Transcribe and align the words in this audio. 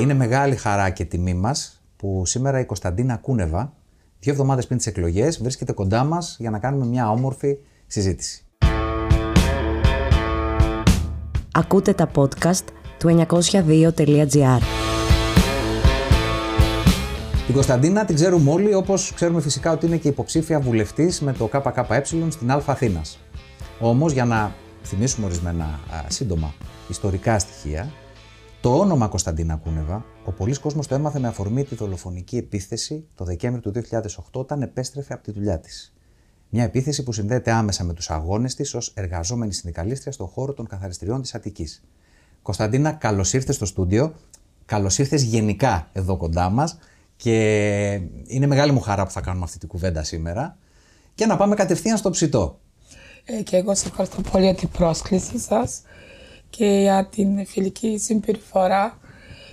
Είναι 0.00 0.14
μεγάλη 0.14 0.56
χαρά 0.56 0.90
και 0.90 1.04
τιμή 1.04 1.34
μας 1.34 1.82
που 1.96 2.22
σήμερα 2.26 2.60
η 2.60 2.64
Κωνσταντίνα 2.64 3.16
Κούνεβα, 3.16 3.72
δύο 4.18 4.32
εβδομάδες 4.32 4.66
πριν 4.66 4.78
τις 4.78 4.86
εκλογές, 4.86 5.42
βρίσκεται 5.42 5.72
κοντά 5.72 6.04
μας 6.04 6.36
για 6.38 6.50
να 6.50 6.58
κάνουμε 6.58 6.86
μια 6.86 7.10
όμορφη 7.10 7.56
συζήτηση. 7.86 8.44
Ακούτε 11.52 11.92
τα 11.92 12.10
podcast 12.14 12.64
του 12.98 13.26
902.gr. 13.28 14.60
Την 17.46 17.54
Κωνσταντίνα 17.54 18.04
την 18.04 18.14
ξέρουμε 18.14 18.50
όλοι, 18.50 18.74
όπως 18.74 19.12
ξέρουμε 19.14 19.40
φυσικά 19.40 19.72
ότι 19.72 19.86
είναι 19.86 19.96
και 19.96 20.08
υποψήφια 20.08 20.60
βουλευτής 20.60 21.20
με 21.20 21.32
το 21.32 21.46
ΚΚΕ 21.46 22.02
στην 22.28 22.50
Α 22.50 22.62
Αθήνας. 22.66 23.18
Όμως, 23.80 24.12
για 24.12 24.24
να 24.24 24.54
θυμίσουμε 24.82 25.26
ορισμένα 25.26 25.64
α, 25.64 26.10
σύντομα 26.10 26.54
ιστορικά 26.88 27.38
στοιχεία, 27.38 27.92
το 28.68 28.78
όνομα 28.78 29.08
Κωνσταντίνα 29.08 29.56
Κούνεβα, 29.56 30.04
ο 30.24 30.32
πολλής 30.32 30.58
κόσμος 30.58 30.86
το 30.86 30.94
έμαθε 30.94 31.18
με 31.18 31.28
αφορμή 31.28 31.64
τη 31.64 31.74
δολοφονική 31.74 32.36
επίθεση 32.36 33.06
το 33.14 33.24
Δεκέμβριο 33.24 33.72
του 33.72 33.80
2008 33.90 34.00
όταν 34.32 34.62
επέστρεφε 34.62 35.14
από 35.14 35.22
τη 35.22 35.30
δουλειά 35.32 35.58
της. 35.58 35.94
Μια 36.48 36.64
επίθεση 36.64 37.02
που 37.02 37.12
συνδέεται 37.12 37.50
άμεσα 37.50 37.84
με 37.84 37.92
τους 37.92 38.10
αγώνες 38.10 38.54
της 38.54 38.74
ως 38.74 38.92
εργαζόμενη 38.94 39.52
συνδικαλίστρια 39.52 40.12
στον 40.12 40.26
χώρο 40.26 40.52
των 40.52 40.66
καθαριστριών 40.66 41.22
της 41.22 41.34
Αττικής. 41.34 41.84
Κωνσταντίνα, 42.42 42.92
καλώς 42.92 43.32
ήρθες 43.32 43.54
στο 43.54 43.66
στούντιο. 43.66 44.14
Καλώς 44.64 44.98
ήρθες 44.98 45.22
γενικά 45.22 45.88
εδώ 45.92 46.16
κοντά 46.16 46.50
μας 46.50 46.78
και 47.16 48.00
είναι 48.26 48.46
μεγάλη 48.46 48.72
μου 48.72 48.80
χαρά 48.80 49.04
που 49.04 49.10
θα 49.10 49.20
κάνουμε 49.20 49.44
αυτή 49.44 49.58
την 49.58 49.68
κουβέντα 49.68 50.02
σήμερα. 50.02 50.58
Και 51.14 51.26
να 51.26 51.36
πάμε 51.36 51.54
κατευθείαν 51.54 51.96
στο 51.96 52.10
ψητό. 52.10 52.60
Ε, 53.24 53.42
και 53.42 53.56
εγώ 53.56 53.74
σε 53.74 53.88
ευχαριστώ 53.88 54.20
πολύ 54.20 54.44
για 54.44 54.54
την 54.54 54.68
πρόσκληση 54.68 55.38
σας 55.38 55.82
και 56.50 56.66
για 56.66 57.08
την 57.10 57.46
φιλική 57.46 57.98
συμπεριφορά 57.98 58.98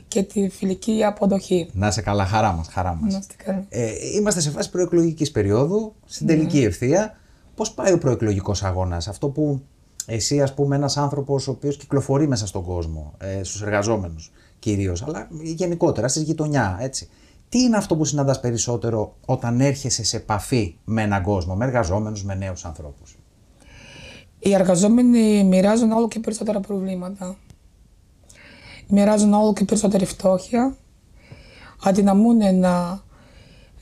και 0.07 0.23
τη 0.23 0.49
φιλική 0.49 1.03
αποδοχή. 1.03 1.69
Να 1.73 1.87
είσαι 1.87 2.01
καλά, 2.01 2.25
χαρά 2.25 2.51
μας. 2.51 2.67
Χαρά 2.67 2.97
μας. 3.01 3.13
Να 3.13 3.19
είστε 3.19 3.33
καλά. 3.43 3.65
Ε, 3.69 3.91
είμαστε 4.15 4.41
σε 4.41 4.49
φάση 4.49 4.69
προεκλογικής 4.69 5.31
περίοδου, 5.31 5.93
στην 6.05 6.27
τελική 6.27 6.59
ευθεία. 6.59 7.17
Πώς 7.55 7.71
πάει 7.71 7.93
ο 7.93 7.97
προεκλογικός 7.97 8.63
αγώνας, 8.63 9.07
αυτό 9.07 9.29
που 9.29 9.61
εσύ, 10.05 10.41
ας 10.41 10.53
πούμε, 10.53 10.75
ένας 10.75 10.97
άνθρωπος 10.97 11.47
ο 11.47 11.51
οποίος 11.51 11.77
κυκλοφορεί 11.77 12.27
μέσα 12.27 12.47
στον 12.47 12.63
κόσμο, 12.63 13.13
ε, 13.17 13.43
στους 13.43 13.61
εργαζόμενους 13.61 14.31
κυρίως, 14.59 15.03
αλλά 15.03 15.27
γενικότερα 15.41 16.07
στη 16.07 16.19
γειτονιά, 16.19 16.77
έτσι. 16.81 17.09
Τι 17.49 17.59
είναι 17.59 17.77
αυτό 17.77 17.95
που 17.95 18.05
συναντάς 18.05 18.39
περισσότερο 18.39 19.15
όταν 19.25 19.61
έρχεσαι 19.61 20.03
σε 20.03 20.17
επαφή 20.17 20.77
με 20.83 21.01
έναν 21.01 21.23
κόσμο, 21.23 21.55
με 21.55 21.65
εργαζόμενους, 21.65 22.23
με 22.23 22.35
νέους 22.35 22.65
ανθρώπους; 22.65 23.14
Οι 24.39 24.53
εργαζόμενοι 24.53 25.43
μοιράζουν 25.43 25.91
όλο 25.91 26.07
και 26.07 26.19
περισσότερα 26.19 26.59
προβλήματα. 26.59 27.37
Μοιράζουν 28.87 29.33
όλο 29.33 29.53
και 29.53 29.65
περισσότερη 29.65 30.05
φτώχεια. 30.05 30.77
Αδυναμούν 31.83 32.59
να 32.59 33.03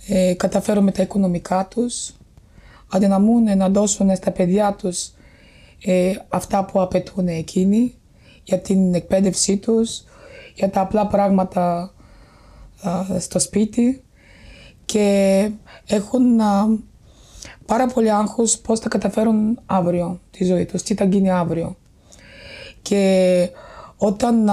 ε, 0.07 0.33
καταφέρουν 0.33 0.83
με 0.83 0.91
τα 0.91 1.01
οικονομικά 1.01 1.67
τους. 1.67 2.11
Αδυναμούν 2.87 3.57
να 3.57 3.69
δώσουν 3.69 4.15
στα 4.15 4.31
παιδιά 4.31 4.73
τους 4.73 5.11
ε, 5.83 6.13
αυτά 6.29 6.65
που 6.65 6.81
απαιτούν 6.81 7.27
εκείνοι 7.27 7.95
για 8.43 8.59
την 8.59 8.93
εκπαίδευσή 8.93 9.57
τους, 9.57 10.03
για 10.55 10.69
τα 10.69 10.81
απλά 10.81 11.07
πράγματα 11.07 11.93
στο 13.19 13.39
σπίτι 13.39 14.03
και 14.85 15.49
έχουν 15.85 16.39
πάρα 17.65 17.87
πολύ 17.87 18.11
άγχος 18.11 18.57
πώς 18.57 18.79
θα 18.79 18.89
καταφέρουν 18.89 19.59
αύριο 19.65 20.19
τη 20.31 20.43
ζωή 20.43 20.65
τους, 20.65 20.81
τι 20.83 20.93
θα 20.93 21.05
γίνει 21.05 21.31
αύριο. 21.31 21.75
Και 22.81 23.49
όταν 23.97 24.49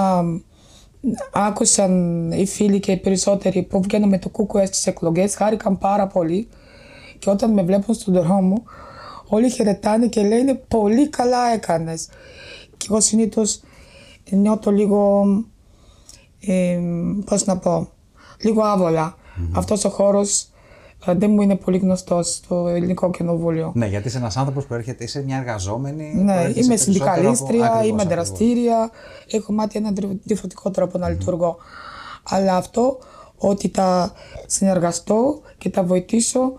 άκουσαν 1.32 2.32
οι 2.32 2.46
φίλοι 2.46 2.80
και 2.80 2.92
οι 2.92 2.96
περισσότεροι 2.96 3.62
που 3.62 3.82
βγαίνουν 3.82 4.08
με 4.08 4.18
το 4.18 4.28
κούκουε 4.28 4.66
στις 4.66 4.86
εκλογές, 4.86 5.34
χάρηκαν 5.34 5.78
πάρα 5.78 6.06
πολύ 6.06 6.48
και 7.18 7.30
όταν 7.30 7.52
με 7.52 7.62
βλέπουν 7.62 7.94
στον 7.94 8.14
δρόμο 8.14 8.62
όλοι 9.26 9.50
χαιρετάνε 9.50 10.06
και 10.06 10.22
λένε 10.22 10.54
πολύ 10.68 11.08
καλά 11.08 11.52
έκανες. 11.52 12.08
Και 12.76 12.86
εγώ 12.90 13.00
συνήθως 13.00 13.60
νιώθω 14.30 14.70
λίγο, 14.70 15.24
ε, 16.40 16.78
πώς 17.24 17.44
να 17.44 17.58
πω, 17.58 17.88
λίγο 18.40 18.62
άβολα. 18.62 19.14
Mm-hmm. 19.14 19.50
Αυτός 19.52 19.84
ο 19.84 19.88
χώρος 19.88 20.42
ε, 20.42 20.49
δεν 21.06 21.30
μου 21.30 21.42
είναι 21.42 21.56
πολύ 21.56 21.78
γνωστό 21.78 22.22
στο 22.22 22.68
ελληνικό 22.68 23.10
κοινοβούλιο. 23.10 23.72
Ναι, 23.74 23.86
γιατί 23.86 24.08
είσαι 24.08 24.18
ένας 24.18 24.36
άνθρωπος 24.36 24.64
που 24.64 24.74
έρχεται, 24.74 25.04
είσαι 25.04 25.22
μια 25.22 25.36
εργαζόμενη. 25.36 26.14
Ναι, 26.14 26.50
είμαι 26.54 26.76
συνδικαλίστρια, 26.76 27.72
από... 27.72 27.86
είμαι 27.86 28.04
δραστήρια. 28.04 28.90
Έχω 29.30 29.52
μάθει 29.52 29.78
έναν 29.78 29.94
διαφορετικό 30.22 30.70
τρόπο 30.70 30.98
να 30.98 31.06
mm-hmm. 31.06 31.10
λειτουργώ. 31.10 31.56
Αλλά 32.22 32.56
αυτό 32.56 32.98
ότι 33.36 33.70
θα 33.74 34.12
συνεργαστώ 34.46 35.40
και 35.58 35.70
θα 35.70 35.82
βοηθήσω 35.82 36.52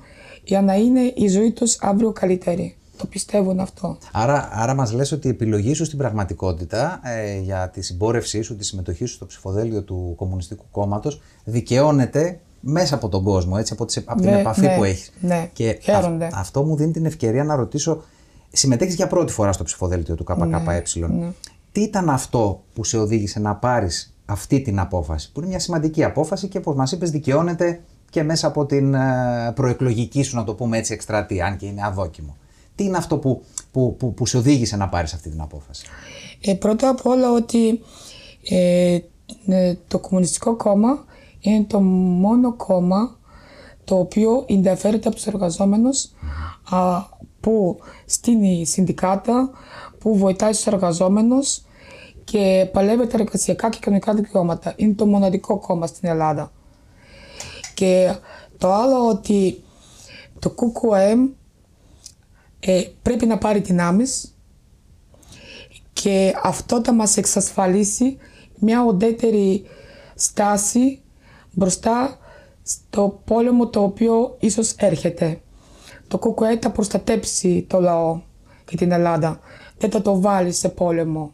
για 0.44 0.62
να 0.62 0.74
είναι 0.74 1.14
η 1.16 1.28
ζωή 1.28 1.52
τους 1.52 1.78
αύριο 1.82 2.12
καλύτερη. 2.12 2.76
Το 2.98 3.08
πιστεύουν 3.08 3.60
αυτό. 3.60 3.98
Άρα, 4.12 4.50
άρα 4.52 4.74
μας 4.74 4.92
λες 4.92 5.12
ότι 5.12 5.28
η 5.28 5.30
επιλογή 5.30 5.74
σου 5.74 5.86
στην 5.86 5.98
πραγματικότητα 5.98 7.00
ε, 7.04 7.40
για 7.40 7.70
τη 7.70 7.82
συμπόρευσή 7.82 8.42
σου, 8.42 8.56
τη 8.56 8.66
συμμετοχή 8.66 9.06
σου 9.06 9.14
στο 9.14 9.26
ψηφοδέλτιο 9.26 9.84
του 9.84 10.14
Κομμουνιστικού 10.18 10.66
Κόμματος 10.72 11.22
δικαιώνεται 11.44 12.40
μέσα 12.62 12.96
από 12.96 13.10
τον 13.10 13.24
κόσμο, 13.24 13.56
έτσι, 13.58 13.74
από, 13.74 13.86
τις, 13.86 13.98
από 13.98 14.22
την 14.22 14.30
ναι, 14.30 14.40
επαφή 14.40 14.62
ναι, 14.62 14.76
που 14.76 14.84
έχεις. 14.84 15.12
Ναι, 15.20 15.50
και 15.54 15.80
αυτό 16.34 16.64
μου 16.64 16.76
δίνει 16.76 16.92
την 16.92 17.06
ευκαιρία 17.06 17.44
να 17.44 17.56
ρωτήσω, 17.56 18.04
συμμετέχεις 18.52 18.96
για 18.96 19.08
πρώτη 19.08 19.32
φορά 19.32 19.52
στο 19.52 19.64
ψηφοδέλτιο 19.64 20.16
του 20.16 20.24
ΚΚΕ; 20.24 20.46
Ναι, 20.46 21.08
ναι. 21.08 21.32
Τι 21.72 21.82
ήταν 21.82 22.10
αυτό 22.10 22.62
που 22.74 22.84
σε 22.84 22.98
οδήγησε 22.98 23.40
να 23.40 23.56
πάρεις 23.56 24.14
αυτή 24.26 24.62
την 24.62 24.80
απόφαση, 24.80 25.32
που 25.32 25.40
είναι 25.40 25.50
μια 25.50 25.60
σημαντική 25.60 26.04
απόφαση 26.04 26.48
και 26.48 26.58
όπως 26.58 26.76
μας 26.76 26.92
είπες 26.92 27.12
δικαιώνεται 27.12 27.82
και 28.10 28.24
μέσα 28.24 28.48
από 28.48 28.66
την 28.66 28.94
ε, 28.94 29.52
προεκλογική 29.56 30.24
σου, 30.24 30.36
να 30.36 30.44
το 30.44 30.54
πούμε 30.54 30.78
έτσι, 30.78 30.94
εκστρατεία, 30.94 31.46
αν 31.46 31.58
και 31.58 31.66
είναι 31.66 31.82
αδόκιμο. 31.86 32.36
Τι 32.76 32.84
είναι 32.84 32.98
αυτό 32.98 33.18
που, 33.18 33.44
που, 33.72 33.96
που, 34.00 34.14
που 34.14 34.26
σε 34.26 34.38
οδήγησε 34.38 34.78
να 34.78 34.90
πάρεις 34.90 35.14
αυτή 35.14 35.30
την 35.30 35.42
απόφαση; 35.42 35.86
Ε, 36.42 36.54
πρώτα 36.54 36.90
απ' 36.90 37.06
όλα 37.06 37.32
ότι 37.32 37.80
ε, 38.50 39.00
ε, 39.48 39.76
το 39.88 40.00
Κομμουνιστικό 40.00 40.56
Κόμμα 40.56 41.06
είναι 41.42 41.64
το 41.64 41.82
μόνο 41.82 42.54
κόμμα 42.54 43.20
το 43.84 43.98
οποίο 43.98 44.46
ενδιαφέρεται 44.48 45.08
από 45.08 45.16
τους 45.16 45.28
εργαζόμενους 45.28 46.10
α, 46.70 47.02
που 47.40 47.80
στείνει 48.06 48.66
συνδικάτα, 48.66 49.50
που 50.00 50.18
βοηθάει 50.18 50.52
τους 50.52 50.66
εργαζόμενους 50.68 51.62
και 52.24 52.70
παλεύει 52.74 53.08
τα 53.08 53.18
εργασιακά 53.20 53.70
και 53.70 53.80
κοινωνικά 53.82 54.14
δικαιώματα. 54.14 54.74
Είναι 54.76 54.94
το 54.94 55.06
μοναδικό 55.06 55.60
κόμμα 55.60 55.88
στην 55.88 56.10
Ελλάδα. 56.10 56.52
Και 57.74 58.16
το 58.58 58.74
άλλο 58.74 59.08
ότι 59.08 59.64
το 60.40 60.50
ΚΚΟΕΜ 60.50 61.28
ε, 62.60 62.84
πρέπει 63.02 63.26
να 63.26 63.38
πάρει 63.38 63.60
δυνάμεις 63.60 64.36
και 65.94 66.34
αυτό 66.44 66.82
θα 66.84 66.94
μας 66.94 67.18
εξασφαλίσει 67.18 68.18
μια 68.60 68.84
οντέτερη 68.84 69.64
στάση 70.16 71.01
μπροστά 71.52 72.18
στο 72.64 73.22
πόλεμο 73.26 73.68
το 73.68 73.84
οποίο 73.84 74.36
ίσως 74.40 74.72
έρχεται. 74.72 75.42
Το 76.08 76.18
ΚΚΕ 76.18 76.60
θα 76.62 76.72
προστατέψει 76.72 77.66
το 77.70 77.80
λαό 77.80 78.22
και 78.66 78.78
την 78.78 78.92
Ελλάδα. 78.92 79.40
Δεν 79.78 79.92
θα 79.92 80.02
το 80.02 80.22
βάλει 80.22 80.52
σε 80.52 80.70
πολεμο 80.70 81.34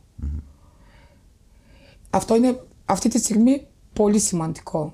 Αυτό 2.09 2.35
είναι 2.35 2.59
αυτή 2.85 3.09
τη 3.09 3.19
στιγμή 3.19 3.67
πολύ 3.93 4.19
σημαντικό. 4.19 4.93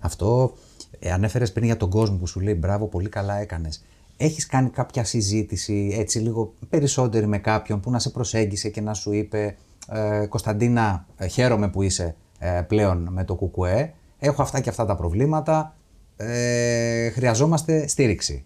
Αυτό 0.00 0.54
ε, 0.98 1.12
ανέφερες 1.12 1.52
πριν 1.52 1.64
για 1.64 1.76
τον 1.76 1.90
κόσμο 1.90 2.16
που 2.16 2.26
σου 2.26 2.40
λέει 2.40 2.56
μπράβο, 2.58 2.86
πολύ 2.86 3.08
καλά 3.08 3.36
έκανες. 3.36 3.84
Έχεις 4.16 4.46
κάνει 4.46 4.70
κάποια 4.70 5.04
συζήτηση 5.04 5.90
έτσι 5.98 6.18
λίγο 6.18 6.54
περισσότερη 6.68 7.26
με 7.26 7.38
κάποιον 7.38 7.80
που 7.80 7.90
να 7.90 7.98
σε 7.98 8.10
προσέγγισε 8.10 8.68
και 8.68 8.80
να 8.80 8.94
σου 8.94 9.12
είπε 9.12 9.56
ε, 9.88 10.26
Κωνσταντίνα 10.26 11.06
ε, 11.16 11.26
χαίρομαι 11.26 11.68
που 11.68 11.82
είσαι 11.82 12.16
ε, 12.38 12.62
πλέον 12.68 13.08
με 13.10 13.24
το 13.24 13.34
ΚΚΕ, 13.34 13.94
έχω 14.18 14.42
αυτά 14.42 14.60
και 14.60 14.68
αυτά 14.68 14.86
τα 14.86 14.96
προβλήματα, 14.96 15.76
ε, 16.16 17.10
χρειαζόμαστε 17.10 17.86
στήριξη. 17.88 18.44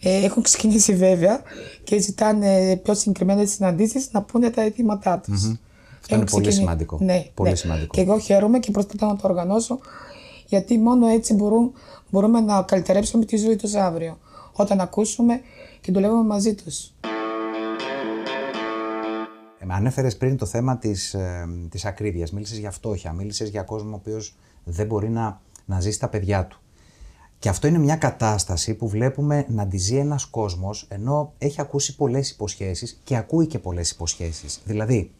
Ε, 0.00 0.24
έχουν 0.24 0.42
ξεκινήσει 0.42 0.94
βέβαια 0.94 1.40
και 1.84 2.00
ζητάνε 2.00 2.80
πιο 2.82 2.94
συγκεκριμένε 2.94 3.44
συναντήσεις 3.44 4.08
να 4.12 4.22
πούνε 4.22 4.50
τα 4.50 4.62
αιτήματά 4.62 5.18
τους. 5.18 5.48
Mm-hmm. 5.48 5.58
Αυτό 6.00 6.14
είναι 6.14 6.24
πολύ 6.24 6.52
σημαντικό. 6.52 6.98
Ναι, 7.00 7.26
πολύ 7.34 7.50
ναι. 7.50 7.56
σημαντικό. 7.56 7.94
Και 7.94 8.00
εγώ 8.00 8.18
χαίρομαι 8.18 8.58
και 8.58 8.70
προσπαθώ 8.70 9.06
να 9.06 9.16
το 9.16 9.28
οργανώσω 9.28 9.78
γιατί 10.46 10.78
μόνο 10.78 11.06
έτσι 11.06 11.34
μπορούμε, 11.34 11.70
μπορούμε 12.10 12.40
να 12.40 12.62
καλυτερέψουμε 12.62 13.24
τη 13.24 13.36
ζωή 13.36 13.56
τους 13.56 13.74
αύριο 13.74 14.18
όταν 14.52 14.80
ακούσουμε 14.80 15.40
και 15.80 15.92
δουλεύουμε 15.92 16.22
μαζί 16.22 16.54
τους. 16.54 16.92
Ε, 19.70 19.74
Ανέφερες 19.74 20.16
πριν 20.16 20.36
το 20.36 20.46
θέμα 20.46 20.78
της, 20.78 21.14
ε, 21.14 21.48
της 21.68 21.84
ακρίβειας, 21.84 22.32
μίλησες 22.32 22.58
για 22.58 22.70
φτώχεια, 22.70 23.12
μίλησες 23.12 23.48
για 23.48 23.62
κόσμο 23.62 23.90
ο 23.90 23.94
οποίος 23.94 24.36
δεν 24.64 24.86
μπορεί 24.86 25.08
να, 25.08 25.40
να 25.64 25.80
ζήσει 25.80 26.00
τα 26.00 26.08
παιδιά 26.08 26.46
του. 26.46 26.60
Και 27.38 27.48
αυτό 27.48 27.66
είναι 27.66 27.78
μια 27.78 27.96
κατάσταση 27.96 28.74
που 28.74 28.88
βλέπουμε 28.88 29.46
να 29.48 29.66
τη 29.66 29.76
ζει 29.76 29.96
ένας 29.96 30.24
κόσμος 30.24 30.86
ενώ 30.88 31.32
έχει 31.38 31.60
ακούσει 31.60 31.96
πολλές 31.96 32.30
υποσχέσεις 32.30 33.00
και 33.04 33.16
ακούει 33.16 33.46
και 33.46 33.58
πολλές 33.58 33.90
υποσχέσεις. 33.90 34.60
Δηλαδή, 34.64 35.10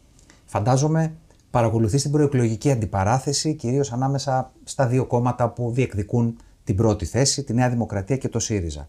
φαντάζομαι 0.45 1.15
παρακολουθείς 1.51 2.01
την 2.01 2.11
προεκλογική 2.11 2.71
αντιπαράθεση, 2.71 3.53
κυρίως 3.53 3.91
ανάμεσα 3.91 4.51
στα 4.63 4.87
δύο 4.87 5.05
κόμματα 5.05 5.49
που 5.49 5.71
διεκδικούν 5.73 6.37
την 6.63 6.75
πρώτη 6.75 7.05
θέση, 7.05 7.43
τη 7.43 7.53
Νέα 7.53 7.69
Δημοκρατία 7.69 8.17
και 8.17 8.29
το 8.29 8.39
ΣΥΡΙΖΑ. 8.39 8.87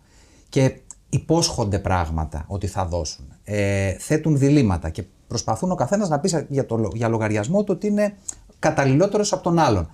Και 0.48 0.80
υπόσχονται 1.08 1.78
πράγματα 1.78 2.44
ότι 2.48 2.66
θα 2.66 2.86
δώσουν. 2.86 3.32
Ε, 3.44 3.92
θέτουν 3.92 4.38
διλήμματα 4.38 4.90
και 4.90 5.04
προσπαθούν 5.28 5.70
ο 5.70 5.74
καθένας 5.74 6.08
να 6.08 6.18
πει 6.18 6.46
για, 6.48 6.66
το, 6.66 6.90
για 6.94 7.08
λογαριασμό 7.08 7.64
του 7.64 7.72
ότι 7.76 7.86
είναι 7.86 8.16
καταλληλότερος 8.58 9.32
από 9.32 9.42
τον 9.42 9.58
άλλον. 9.58 9.90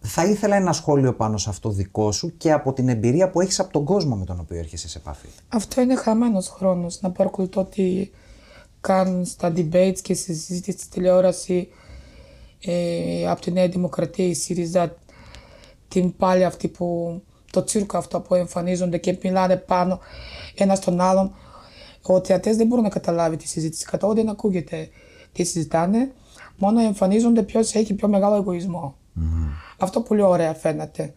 Θα 0.00 0.24
ήθελα 0.24 0.56
ένα 0.56 0.72
σχόλιο 0.72 1.14
πάνω 1.14 1.36
σε 1.36 1.50
αυτό 1.50 1.70
δικό 1.70 2.12
σου 2.12 2.36
και 2.36 2.52
από 2.52 2.72
την 2.72 2.88
εμπειρία 2.88 3.30
που 3.30 3.40
έχεις 3.40 3.60
από 3.60 3.72
τον 3.72 3.84
κόσμο 3.84 4.16
με 4.16 4.24
τον 4.24 4.40
οποίο 4.40 4.58
έρχεσαι 4.58 4.88
σε 4.88 4.98
επαφή. 4.98 5.26
Αυτό 5.48 5.80
είναι 5.80 5.96
χαμένος 5.96 6.48
χρόνος, 6.48 7.00
να 7.00 7.10
παρακολουθώ 7.10 7.64
τι 7.64 8.10
κάνουν 8.80 9.24
στα 9.24 9.52
debates 9.56 9.98
και 10.02 10.14
στη 10.14 10.34
συζήτηση 10.34 10.78
στη 10.78 10.88
τηλεόραση 10.88 11.68
ε, 12.60 13.28
από 13.28 13.40
τη 13.40 13.50
Νέα 13.50 13.68
Δημοκρατία, 13.68 14.26
η 14.26 14.34
ΣΥΡΙΖΑ, 14.34 14.96
την 15.88 16.16
πάλι 16.16 16.44
αυτή 16.44 16.68
που, 16.68 17.20
το 17.50 17.64
τσίρκο 17.64 17.96
αυτό 17.96 18.20
που 18.20 18.34
εμφανίζονται 18.34 18.98
και 18.98 19.18
μιλάνε 19.22 19.56
πάνω 19.56 20.00
ένα 20.54 20.74
στον 20.74 21.00
άλλον. 21.00 21.34
Ο 22.02 22.24
θεατές 22.24 22.56
δεν 22.56 22.66
μπορεί 22.66 22.82
να 22.82 22.88
καταλάβει 22.88 23.36
τη 23.36 23.48
συζήτηση, 23.48 23.84
κατά 23.84 24.12
δεν 24.12 24.28
ακούγεται 24.28 24.88
τι 25.32 25.44
συζητάνε, 25.44 26.12
μόνο 26.58 26.80
εμφανίζονται 26.80 27.42
ποιο 27.42 27.60
έχει 27.60 27.94
πιο 27.94 28.08
μεγάλο 28.08 28.34
εγωισμό. 28.34 28.94
Αυτό 29.78 30.00
πολύ 30.00 30.22
ωραία 30.22 30.54
φαίνεται. 30.54 31.14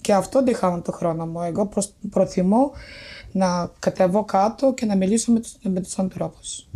Και 0.00 0.14
αυτό 0.14 0.42
δεν 0.42 0.54
χάνω 0.54 0.80
το 0.80 0.92
χρόνο 0.92 1.26
μου. 1.26 1.40
Εγώ 1.42 1.68
προτιμώ 2.10 2.72
να 3.32 3.70
κατεβώ 3.78 4.24
κάτω 4.24 4.74
και 4.74 4.86
να 4.86 4.96
μιλήσω 4.96 5.32
με 5.32 5.40
τους, 5.40 5.56
με 5.62 5.80
τους 5.80 5.98
ανθρώπους. 5.98 6.68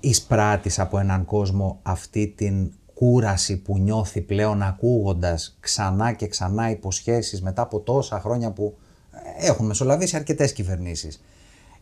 Εισπράττεις 0.00 0.78
από 0.78 0.98
έναν 0.98 1.24
κόσμο 1.24 1.78
αυτή 1.82 2.34
την 2.36 2.72
κούραση 2.94 3.56
που 3.56 3.78
νιώθει 3.78 4.20
πλέον 4.20 4.62
ακούγοντας 4.62 5.56
ξανά 5.60 6.12
και 6.12 6.26
ξανά 6.26 6.70
υποσχέσεις 6.70 7.42
μετά 7.42 7.62
από 7.62 7.80
τόσα 7.80 8.20
χρόνια 8.20 8.50
που 8.50 8.76
έχουν 9.38 9.66
μεσολαβήσει 9.66 10.16
αρκετές 10.16 10.52
κυβερνήσεις. 10.52 11.22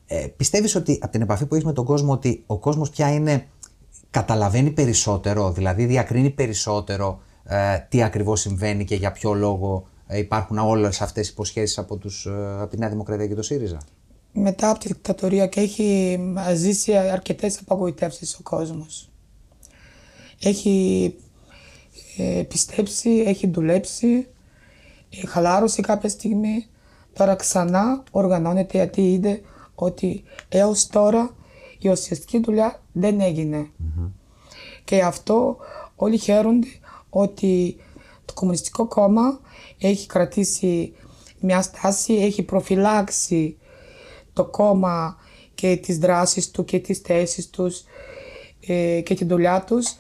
Ε, 0.07 0.27
πιστεύεις 0.37 0.75
ότι 0.75 0.99
από 1.03 1.13
την 1.13 1.23
επαφή 1.23 1.47
που 1.47 1.55
έχεις 1.55 1.67
με 1.67 1.73
τον 1.73 1.85
κόσμο 1.85 2.13
ότι 2.13 2.43
ο 2.47 2.59
κόσμος 2.59 2.91
πια 2.91 3.13
είναι, 3.13 3.47
καταλαβαίνει 4.11 4.71
περισσότερο, 4.71 5.53
δηλαδή 5.53 5.85
διακρίνει 5.85 6.31
περισσότερο 6.31 7.21
ε, 7.45 7.79
τι 7.89 8.03
ακριβώς 8.03 8.41
συμβαίνει 8.41 8.85
και 8.85 8.95
για 8.95 9.13
ποιο 9.13 9.33
λόγο 9.33 9.87
ε, 10.07 10.19
υπάρχουν 10.19 10.59
όλες 10.59 11.01
αυτές 11.01 11.29
οι 11.29 11.31
υποσχέσεις 11.33 11.79
από, 11.79 11.97
τους, 11.97 12.27
ε, 12.27 12.61
από 12.61 12.71
τη 12.71 12.79
Νέα 12.79 12.89
Δημοκρατία 12.89 13.27
και 13.27 13.35
το 13.35 13.43
ΣΥΡΙΖΑ; 13.43 13.81
Μετά 14.33 14.71
από 14.71 14.79
τη 14.79 14.89
δικτατορία 14.89 15.47
και 15.47 15.61
έχει 15.61 16.19
ζήσει 16.55 16.97
αρκετές 16.97 17.59
απογοητεύσεις 17.59 18.35
ο 18.35 18.43
κόσμος. 18.43 19.09
Έχει 20.43 21.15
ε, 22.17 22.43
πιστέψει, 22.43 23.11
έχει 23.27 23.47
δουλέψει, 23.49 24.27
ε, 25.23 25.27
χαλάρωσε 25.27 25.81
κάποια 25.81 26.09
στιγμή. 26.09 26.67
Τώρα 27.13 27.35
ξανά 27.35 28.03
οργανώνεται 28.11 28.77
γιατί 28.77 29.13
είδε 29.13 29.41
ότι 29.75 30.23
έως 30.49 30.87
τώρα 30.87 31.35
η 31.79 31.89
ουσιαστική 31.89 32.41
δουλειά 32.41 32.83
δεν 32.93 33.21
εγινε 33.21 33.71
Και 34.85 35.03
αυτό 35.03 35.57
όλοι 35.97 36.19
χαίρονται 36.19 36.67
ότι 37.11 37.77
το 38.25 38.35
Κομμουνιστικό 38.35 38.87
Κόμμα 38.87 39.41
έχει 39.79 40.07
κρατήσει 40.07 40.95
μια 41.41 41.63
στάση, 41.63 42.15
έχει 42.15 42.43
προφυλάξει 42.43 43.57
το 44.33 44.45
κόμμα 44.45 45.17
και 45.55 45.77
τις 45.77 45.99
δράσεις 45.99 46.51
του 46.51 46.65
και 46.65 46.79
τις 46.79 46.99
θέσεις 46.99 47.51
τους 47.51 47.85
ε, 48.67 49.01
και 49.01 49.15
τη 49.15 49.25
δουλειά 49.25 49.65
τους 49.65 49.97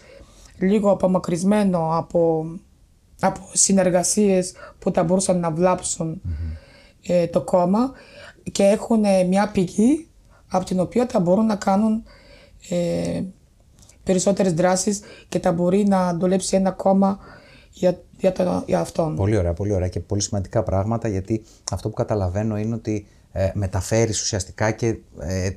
λίγο 0.58 0.90
απομακρυσμένο 0.90 1.96
από, 1.96 2.46
από 3.20 3.40
συνεργασίες 3.52 4.52
που 4.78 4.90
θα 4.92 5.02
μπορούσαν 5.02 5.40
να 5.40 5.50
βλαψουν 5.50 6.20
ε, 7.06 7.26
το 7.26 7.42
κόμμα 7.42 7.92
και 8.52 8.62
έχουν 8.62 9.04
μια 9.28 9.50
πηγή 9.52 10.08
από 10.48 10.64
την 10.64 10.80
οποία 10.80 11.06
θα 11.10 11.20
μπορούν 11.20 11.46
να 11.46 11.56
κάνουν 11.56 12.02
ε, 12.68 13.22
περισσότερες 14.02 14.52
δράσεις 14.52 15.00
και 15.28 15.38
θα 15.40 15.52
μπορεί 15.52 15.84
να 15.88 16.16
δουλέψει 16.16 16.56
ένα 16.56 16.70
κόμμα 16.70 17.18
για, 17.70 18.00
για, 18.18 18.32
το, 18.32 18.62
για 18.66 18.80
αυτόν. 18.80 19.16
Πολύ 19.16 19.36
ωραία, 19.36 19.52
πολύ 19.52 19.72
ωραία 19.72 19.88
και 19.88 20.00
πολύ 20.00 20.22
σημαντικά 20.22 20.62
πράγματα 20.62 21.08
γιατί 21.08 21.44
αυτό 21.72 21.88
που 21.88 21.94
καταλαβαίνω 21.94 22.58
είναι 22.58 22.74
ότι 22.74 23.06
ε, 23.36 23.50
μεταφέρεις 23.54 24.20
ουσιαστικά 24.20 24.70
και 24.70 24.98
ε, 25.18 25.50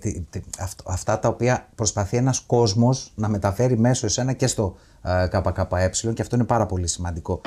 αυτά 0.85 1.19
τα 1.19 1.27
οποία 1.27 1.67
προσπαθεί 1.75 2.17
ένας 2.17 2.39
κόσμος 2.39 3.11
να 3.15 3.27
μεταφέρει 3.27 3.77
μέσω 3.77 4.05
εσένα 4.05 4.33
και 4.33 4.47
στο 4.47 4.75
ε, 5.01 5.27
ΚΚΕ 5.27 6.13
και 6.13 6.21
αυτό 6.21 6.35
είναι 6.35 6.45
πάρα 6.45 6.65
πολύ 6.65 6.87
σημαντικό. 6.87 7.41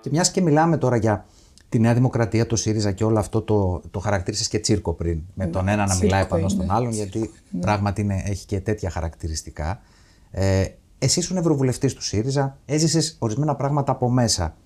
Και 0.00 0.08
μιας 0.12 0.30
και 0.30 0.40
μιλάμε 0.40 0.76
τώρα 0.76 0.96
για 0.96 1.26
τη 1.68 1.78
Νέα 1.78 1.94
Δημοκρατία, 1.94 2.46
το 2.46 2.56
ΣΥΡΙΖΑ 2.56 2.92
και 2.92 3.04
όλο 3.04 3.18
αυτό 3.18 3.42
το, 3.42 3.80
το 3.90 3.98
χαρακτήρισες 3.98 4.48
και 4.48 4.58
τσίρκο 4.58 4.92
πριν. 4.92 5.20
Με 5.34 5.44
ναι, 5.44 5.50
τον 5.50 5.68
ένα 5.68 5.86
να 5.86 5.96
μιλάει 5.96 6.26
πάνω 6.26 6.48
στον 6.48 6.70
άλλον, 6.70 6.90
γιατί 6.90 7.30
ναι. 7.50 7.60
πράγματι 7.60 8.00
είναι, 8.00 8.22
έχει 8.26 8.46
και 8.46 8.60
τέτοια 8.60 8.90
χαρακτηριστικά. 8.90 9.80
Ε, 10.30 10.64
εσύ 10.98 11.18
ήσουν 11.18 11.36
ευρωβουλευτής 11.36 11.94
του 11.94 12.02
ΣΥΡΙΖΑ, 12.02 12.58
έζησες 12.64 13.16
ορισμένα 13.18 13.54
πράγματα 13.56 13.92
από 13.92 14.10
μέσα. 14.10 14.56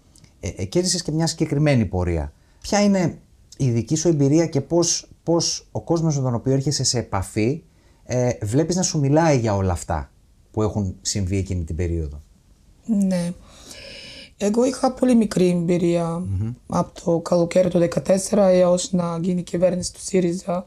Ε, 0.40 0.48
ε, 0.56 0.64
και 0.64 0.78
έζησες 0.78 1.02
και 1.02 1.12
μια 1.12 1.26
συγκεκριμένη 1.26 1.86
πορεία. 1.86 2.32
Ποια 2.60 2.82
είναι 2.82 3.18
η 3.56 3.70
δική 3.70 3.96
σου 3.96 4.08
εμπειρία 4.08 4.46
και 4.46 4.60
πώς 4.60 5.10
πώς 5.22 5.68
ο 5.72 5.80
κόσμος 5.80 6.16
με 6.16 6.22
τον 6.22 6.34
οποίο 6.34 6.52
έρχεσαι 6.52 6.84
σε 6.84 6.98
επαφή 6.98 7.62
ε, 8.04 8.30
βλέπεις 8.42 8.76
να 8.76 8.82
σου 8.82 8.98
μιλάει 8.98 9.38
για 9.38 9.54
όλα 9.54 9.72
αυτά 9.72 10.10
που 10.50 10.62
έχουν 10.62 10.96
συμβεί 11.00 11.36
εκείνη 11.36 11.64
την 11.64 11.76
περίοδο; 11.76 12.22
Ναι. 12.84 13.32
Εγώ 14.42 14.64
είχα 14.64 14.92
πολύ 14.92 15.14
μικρή 15.14 15.64
από 16.66 17.00
το 17.04 17.18
καλοκαίρι 17.18 17.68
του 17.68 17.88
2014 18.06 18.16
έως 18.36 18.92
να 18.92 19.18
γίνει 19.20 19.42
κυβέρνηση 19.42 19.92
του 19.92 20.00
ΣΥΡΙΖΑ. 20.00 20.64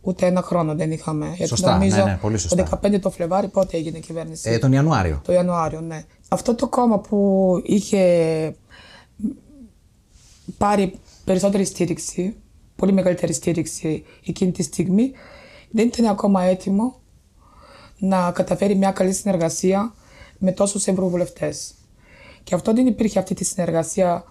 Ούτε 0.00 0.26
ένα 0.26 0.42
χρόνο 0.42 0.74
δεν 0.74 0.90
είχαμε. 0.90 1.36
Σωστά, 1.46 1.72
νομίζω 1.72 1.96
ναι, 1.96 2.02
ναι, 2.04 2.18
πολύ 2.20 2.38
σωστά. 2.38 2.62
Το 2.62 2.78
15 2.82 3.00
το 3.00 3.10
Φλεβάρι 3.10 3.48
πότε 3.48 3.76
έγινε 3.76 3.98
η 3.98 4.00
κυβέρνηση; 4.00 4.50
Ε, 4.50 4.58
τον 4.58 4.72
Ιανουάριο. 4.72 5.20
Το 5.24 5.32
Ιανουάριο, 5.32 5.80
ναι. 5.80 6.04
Αυτό 6.28 6.54
το 6.54 6.68
κόμμα 6.68 6.98
που 6.98 7.60
είχε 7.64 8.54
πάρει 10.58 10.94
περισσότερη 11.24 11.64
στήριξη, 11.64 12.36
πολύ 12.76 12.92
μεγαλύτερη 12.92 13.32
στήριξη 13.32 14.04
εκείνη 14.26 14.52
τη 14.52 14.62
στιγμή, 14.62 15.12
δεν 15.70 15.86
ήταν 15.86 16.06
ακόμα 16.06 16.42
έτοιμο 16.42 17.00
να 17.98 18.30
καταφέρει 18.30 18.74
μια 18.74 18.90
καλή 18.90 19.12
συνεργασία 19.12 19.94
με 20.38 20.52
τόσους 20.52 20.86
ευρωβουλευτές. 20.86 21.74
Και 22.44 22.54
αυτό 22.54 22.72
δεν 22.72 22.86
υπήρχε 22.86 23.18
αυτή 23.18 23.34
τη 23.34 23.44
συνεργασία 23.44 24.24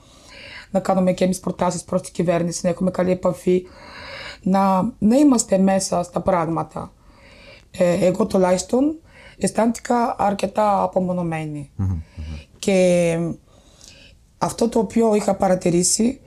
να 0.72 0.80
κάνουμε 0.80 1.14
και 1.14 1.24
εμείς 1.24 1.40
προτάσεις 1.40 1.84
προς 1.84 2.02
την 2.02 2.14
κυβέρνηση, 2.14 2.60
να 2.64 2.70
έχουμε 2.70 2.92
καλή 2.92 3.12
επαφή, 3.12 3.66
να, 4.42 4.82
να 5.00 5.16
είμαστε 5.16 5.58
μέσα 5.58 6.04
στα 6.04 6.22
πράγματα. 6.22 6.94
Ε, 7.72 8.06
εγώ 8.06 8.26
τουλάχιστον 8.26 9.00
αισθάνθηκα 9.38 10.16
αρκετά 10.18 10.90
Και 12.60 13.18
αυτό 14.38 14.70
το 14.70 14.80
οποίο 14.80 15.16
είχα 15.16 15.36
παρατηρήσει 15.36 16.22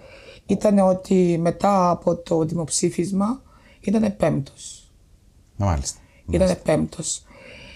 ήταν 0.47 0.79
ότι 0.79 1.39
μετά 1.41 1.91
από 1.91 2.17
το 2.17 2.45
δημοψήφισμα 2.45 3.43
ήταν 3.81 4.17
πέμπτος. 4.17 4.93
Μάλιστα. 5.57 6.01
Ήταν 6.31 6.57
πέμπτος. 6.63 7.25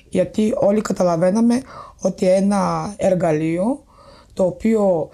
Γιατί 0.08 0.54
όλοι 0.56 0.80
καταλαβαίναμε 0.80 1.62
ότι 2.00 2.28
ένα 2.28 2.94
εργαλείο 2.96 3.84
το 4.36 4.44
οποίο 4.44 5.08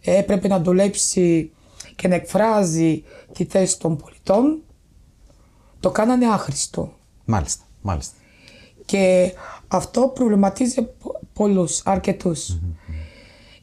έπρεπε 0.00 0.48
να 0.48 0.60
δουλέψει 0.60 1.50
και 1.96 2.08
να 2.08 2.14
εκφράζει 2.14 3.04
τη 3.32 3.44
θέση 3.44 3.78
των 3.78 3.96
πολιτών, 3.96 4.62
το 5.80 5.90
κάνανε 5.90 6.26
άχρηστο. 6.26 6.92
Μάλιστα, 7.24 7.64
μάλιστα. 7.80 8.14
Και 8.84 9.32
αυτό 9.68 10.08
προβληματίζει 10.14 10.88
πολλούς, 11.32 11.82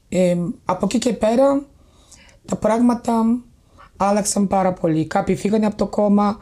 Ε, 0.09 0.37
από 0.65 0.85
εκεί 0.85 0.97
και 0.97 1.13
πέρα 1.13 1.65
τα 2.45 2.55
πράγματα 2.55 3.23
άλλαξαν 3.97 4.47
πάρα 4.47 4.73
πολύ. 4.73 5.05
Κάποιοι 5.05 5.35
φύγανε 5.35 5.65
από 5.65 5.75
το 5.75 5.87
κόμμα. 5.87 6.37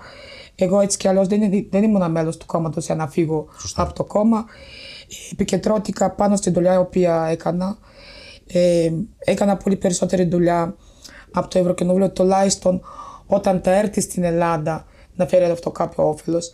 Εγώ 0.56 0.80
έτσι 0.80 0.98
κι 0.98 1.08
αλλιώς 1.08 1.28
δεν, 1.28 1.68
δεν 1.70 1.84
ήμουν 1.84 2.12
μέλος 2.12 2.38
του 2.38 2.46
κόμματος 2.46 2.86
για 2.86 2.96
να 2.96 3.08
φύγω 3.08 3.48
από 3.76 3.94
το 3.94 4.04
κόμμα. 4.04 4.46
Επικεντρώθηκα 5.32 6.12
πάνω 6.12 6.36
στην 6.36 6.54
δουλειά 6.54 6.74
η 6.74 6.78
οποία 6.78 7.26
έκανα. 7.26 7.78
Ε, 8.48 8.92
έκανα 9.20 9.58
πολύ 9.58 9.75
περισσότερη 9.75 10.25
δουλειά 10.25 10.75
από 11.32 11.48
το 11.48 11.60
Ευρωκοινοβούλιο, 11.60 12.12
τουλάχιστον 12.12 12.82
όταν 13.25 13.62
θα 13.63 13.72
έρθει 13.72 14.01
στην 14.01 14.24
Ελλάδα 14.24 14.86
να 15.16 15.27
φέρει 15.27 15.44
αυτό 15.51 15.72
κάποιο 15.72 16.10
όφελος. 16.10 16.54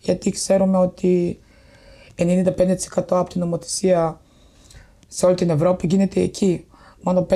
Γιατί 0.00 0.30
ξέρουμε 0.30 0.78
ότι 0.78 1.40
95% 2.16 2.44
από 3.08 3.30
την 3.30 3.40
νομοθεσία 3.40 4.20
σε 5.08 5.26
όλη 5.26 5.34
την 5.34 5.50
Ευρώπη 5.50 5.86
γίνεται 5.86 6.20
εκεί. 6.20 6.64
Μόνο 7.02 7.26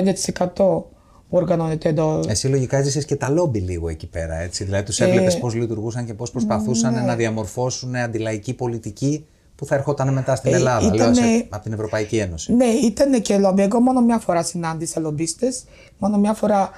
5% 0.55 0.83
οργανώνεται 1.29 1.89
εδώ. 1.89 2.19
Εσύ 2.27 2.47
λογικά 2.47 2.81
ζήσει 2.81 3.05
και 3.05 3.15
τα 3.15 3.29
λόμπι 3.29 3.59
λίγο 3.59 3.89
εκεί 3.89 4.07
πέρα. 4.07 4.35
Έτσι. 4.35 4.63
Δηλαδή 4.63 4.83
τους 4.83 4.99
έβλεπες 4.99 5.35
ε, 5.35 5.39
πώς 5.39 5.53
λειτουργούσαν 5.53 6.05
και 6.05 6.13
πώς 6.13 6.31
προσπαθούσαν 6.31 6.93
ναι. 6.93 7.01
να 7.01 7.15
διαμορφώσουν 7.15 7.95
αντιλαϊκή 7.95 8.53
πολιτική 8.53 9.25
που 9.55 9.65
θα 9.65 9.75
ερχόταν 9.75 10.13
μετά 10.13 10.35
στην 10.35 10.53
Ε, 10.53 10.55
Ελλάδα, 10.55 10.81
λέω, 10.85 10.93
ήτανε- 10.95 11.15
σε- 11.15 11.47
από 11.49 11.63
την 11.63 11.73
Ευρωπαϊκή 11.73 12.17
Ένωση. 12.17 12.53
Ναι, 12.53 12.65
ήταν 12.65 13.21
και 13.21 13.37
λόμπι. 13.37 13.61
Εγώ 13.61 13.79
μόνο 13.79 14.01
μια 14.01 14.19
φορά 14.19 14.43
συνάντησα 14.43 14.99
λομπίστες. 14.99 15.63
Μόνο 15.97 16.17
μια 16.17 16.33
φορά 16.33 16.69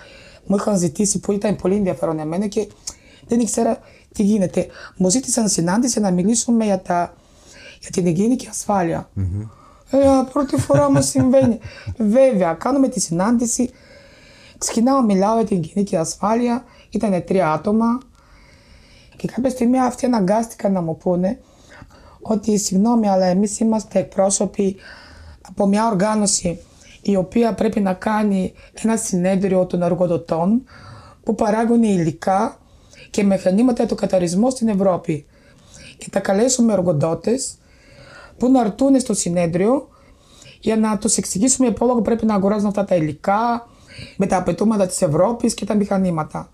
μου 0.45 0.55
είχαν 0.55 0.77
ζητήσει 0.77 1.19
που 1.19 1.31
ήταν 1.31 1.55
πολύ 1.55 1.75
ενδιαφέρον 1.75 2.19
εμένα 2.19 2.47
και 2.47 2.67
δεν 3.27 3.39
ήξερα 3.39 3.79
τι 4.13 4.23
γίνεται. 4.23 4.67
Μου 4.97 5.09
ζήτησαν 5.09 5.49
συνάντηση 5.49 5.99
να 5.99 6.11
μιλήσουμε 6.11 6.65
για, 6.65 6.79
τα, 6.81 7.13
για 7.81 7.89
την 7.91 8.05
υγιεινή 8.05 8.35
και 8.35 8.47
ασφάλεια. 8.49 9.09
Ε, 9.89 9.97
πρώτη 10.31 10.57
φορά 10.57 10.91
μου 10.91 11.01
συμβαίνει. 11.01 11.59
Βέβαια, 11.97 12.53
κάνουμε 12.53 12.87
τη 12.87 12.99
συνάντηση. 12.99 13.69
Ξεκινάω, 14.57 15.01
μιλάω 15.03 15.35
για 15.35 15.45
την 15.45 15.57
υγιεινή 15.57 15.83
και 15.83 15.97
ασφάλεια. 15.97 16.63
Ήταν 16.89 17.23
τρία 17.25 17.51
άτομα. 17.51 17.97
Και 19.15 19.27
κάποια 19.27 19.49
στιγμή 19.49 19.79
αυτοί 19.79 20.05
αναγκάστηκαν 20.05 20.71
να 20.71 20.81
μου 20.81 20.97
πούνε 20.97 21.39
ότι 22.27 22.57
συγγνώμη, 22.57 23.09
αλλά 23.09 23.25
εμείς 23.25 23.59
είμαστε 23.59 23.99
εκπρόσωποι 23.99 24.75
από 25.47 25.65
μια 25.65 25.87
οργάνωση 25.87 26.59
η 27.01 27.15
οποία 27.15 27.53
πρέπει 27.53 27.79
να 27.79 27.93
κάνει 27.93 28.53
ένα 28.83 28.97
συνέδριο 28.97 29.65
των 29.65 29.81
εργοδοτών 29.81 30.63
που 31.23 31.35
παράγουν 31.35 31.83
υλικά 31.83 32.59
και 33.09 33.23
μηχανήματα 33.23 33.75
για 33.77 33.87
το 33.87 33.95
καταρισμό 33.95 34.49
στην 34.49 34.67
Ευρώπη. 34.67 35.25
Και 35.97 36.07
θα 36.11 36.19
καλέσουμε 36.19 36.73
εργοδότες 36.73 37.57
που 38.37 38.51
να 38.51 38.61
έρθουν 38.61 38.99
στο 38.99 39.13
συνέδριο 39.13 39.87
για 40.59 40.77
να 40.77 40.97
τους 40.97 41.17
εξηγήσουμε 41.17 41.71
πόσο 41.71 42.01
πρέπει 42.01 42.25
να 42.25 42.35
αγοράζουν 42.35 42.67
αυτά 42.67 42.85
τα 42.85 42.95
υλικά 42.95 43.67
με 44.17 44.25
τα 44.25 44.37
απαιτούμενα 44.37 44.87
της 44.87 45.01
Ευρώπης 45.01 45.53
και 45.53 45.65
τα 45.65 45.75
μηχανήματα. 45.75 46.49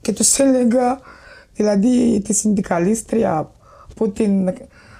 Και 0.00 0.12
τους 0.12 0.38
έλεγα, 0.38 1.00
δηλαδή 1.54 2.20
τη 2.24 2.34
συνδικαλίστρια 2.34 3.50
που 3.96 4.12
την 4.12 4.54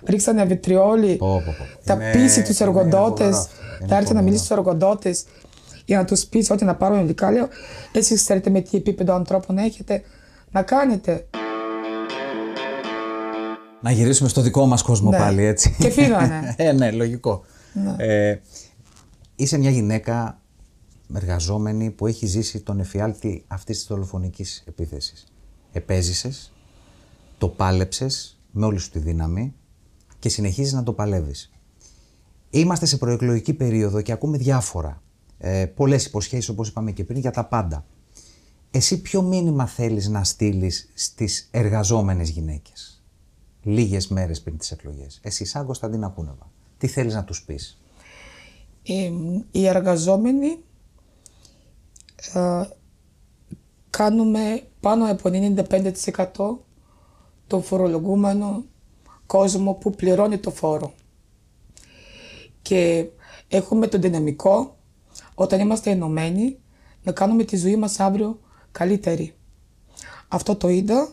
ρίξανε 0.05 0.45
βιτριόλι, 0.45 1.17
Πω, 1.17 1.43
πω, 1.45 1.55
πω. 1.59 1.65
τα 1.85 1.95
Είναι- 1.95 2.13
πείσει 2.13 2.43
τους 2.43 2.59
είναι 2.59 2.69
εργοδότες, 2.69 3.25
φοβερό. 3.37 3.49
Είναι 3.81 3.89
θα 3.89 3.95
έρθει 3.95 3.95
να 3.95 4.01
φοβερό. 4.07 4.23
μιλήσει 4.25 4.45
στους 4.45 4.57
εργοδότες 4.57 5.25
για 5.85 5.99
να 5.99 6.05
τους 6.05 6.25
πείσει 6.25 6.53
ότι 6.53 6.65
να 6.65 6.75
πάρουν 6.75 6.99
υλικά. 7.01 7.31
Λέω, 7.31 7.49
εσείς 7.93 8.23
ξέρετε 8.23 8.51
με 8.51 8.61
τι 8.61 8.77
επίπεδο 8.77 9.15
ανθρώπων 9.15 9.59
έχετε 9.59 10.03
να 10.51 10.63
κάνετε. 10.63 11.27
Να 13.83 13.91
γυρίσουμε 13.91 14.29
στο 14.29 14.41
δικό 14.41 14.67
μας 14.67 14.83
κόσμο 14.83 15.11
Ναι. 15.11 15.19
πάλι, 15.19 15.45
έτσι. 15.45 15.77
Και 15.79 15.91
φύγανε. 15.91 16.55
ε, 16.59 16.73
ναι, 16.73 16.91
λογικό. 16.91 17.45
Ε, 17.97 18.37
είσαι 19.37 19.59
μια 19.59 19.71
γυναίκα 19.71 20.41
εργαζόμενη 21.15 21.91
που 21.91 22.07
έχει 22.07 22.27
ζήσει 22.27 22.61
τον 22.61 22.81
εφιάλτη 22.81 23.45
αυτής 23.47 23.77
της 23.79 23.87
δολοφονικής 23.87 24.65
επίθεσης. 24.69 25.25
Επέζησες, 25.73 26.53
το 27.39 27.49
πάλεψες 27.49 28.40
με 28.51 28.67
όλη 28.67 28.79
σου 28.79 28.91
τη 28.91 28.99
δύναμη 28.99 29.55
και 30.19 30.29
συνεχίζεις 30.29 30.73
να 30.73 30.83
το 30.83 30.93
παλεύεις. 30.93 31.51
Είμαστε 32.51 32.87
σε 32.87 32.97
προεκλογική 32.97 33.55
περίοδο 33.55 34.01
και 34.01 34.13
ακούμε 34.13 34.37
διάφορα. 34.37 35.03
Ε, 35.39 35.67
πολλές 35.67 36.07
υποσχέσεις 36.07 36.49
όπως 36.49 36.69
είπαμε 36.69 36.93
και 36.93 37.05
πριν 37.05 37.21
για 37.21 37.31
τα 37.31 37.45
πάντα. 37.45 37.87
Εσύ 38.71 39.01
ποιο 39.01 39.23
μήνυμα 39.23 39.67
θέλεις 39.67 40.09
να 40.09 40.25
στείλεις 40.25 40.91
στις 40.95 41.49
εργαζόμενες 41.51 42.29
γυναίκες 42.29 43.01
λίγες 43.63 44.09
μέρες 44.09 44.43
πριν 44.43 44.59
τις 44.59 44.71
εκλογές; 44.71 45.21
Εσύ 45.23 45.45
σαν 45.45 45.67
Κωνσταντίνα 45.67 46.09
Κούνεβα. 46.09 46.51
Τι 46.79 46.87
θέλεις 46.87 47.15
να 47.15 47.25
τους 47.25 47.43
πεις; 47.43 47.81
Ε, 48.83 49.11
οι 49.51 49.67
εργαζόμενοι 49.67 50.65
ε, 52.35 52.63
κάνουμε 53.91 54.63
πάνω 54.81 55.11
από 55.11 55.31
95% 55.33 56.65
το 57.51 57.61
φορολογούμενο 57.61 58.65
κόσμο 59.27 59.73
που 59.75 59.91
πληρώνει 59.91 60.39
το 60.39 60.51
φόρο. 60.51 60.93
Και 62.63 63.07
έχουμε 63.49 63.87
το 63.87 63.99
δυναμικό 63.99 64.77
όταν 65.35 65.61
είμαστε 65.61 65.91
ενωμένοι 65.91 66.59
να 67.03 67.13
κάνουμε 67.13 67.45
τη 67.45 67.57
ζωή 67.57 67.77
μας 67.77 68.01
αύριο 68.01 68.41
καλύτερη. 68.73 69.35
Αυτό 70.29 70.57
το 70.57 70.69
είδα 70.69 71.13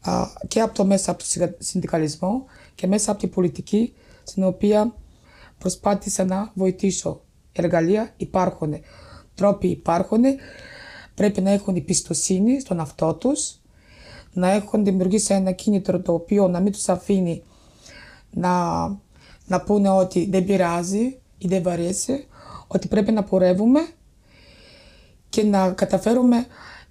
α, 0.00 0.26
και 0.48 0.60
από 0.60 0.74
το 0.74 0.84
μέσα 0.84 1.10
από 1.10 1.18
το 1.20 1.24
συνδα- 1.24 1.54
συνδικαλισμό 1.58 2.44
και 2.74 2.86
μέσα 2.86 3.10
από 3.10 3.20
την 3.20 3.30
πολιτική 3.30 3.94
στην 4.22 4.44
οποία 4.44 4.94
προσπάθησα 5.58 6.24
να 6.24 6.50
βοηθήσω. 6.54 7.20
Εργαλεία 7.52 8.12
υπάρχουν, 8.16 8.74
τρόποι 9.34 9.68
υπάρχουν, 9.68 10.22
πρέπει 11.14 11.40
να 11.40 11.50
έχουν 11.50 11.76
εμπιστοσύνη 11.76 12.60
στον 12.60 12.80
αυτό 12.80 13.14
τους, 13.14 13.58
να 14.34 14.50
έχουν 14.50 14.84
δημιουργήσει 14.84 15.34
ένα 15.34 15.52
κίνητρο 15.52 16.00
το 16.00 16.12
οποίο 16.12 16.48
να 16.48 16.60
μην 16.60 16.72
τους 16.72 16.88
αφήνει 16.88 17.42
να, 18.30 18.86
να 19.46 19.60
πούνε 19.64 19.88
ότι 19.88 20.28
δεν 20.30 20.44
πειράζει 20.44 21.18
ή 21.38 21.48
δεν 21.48 21.62
βαρέσει, 21.62 22.26
ότι 22.66 22.88
πρέπει 22.88 23.12
να 23.12 23.22
πορεύουμε 23.22 23.80
και 25.28 25.42
να 25.42 25.70
καταφέρουμε 25.70 26.46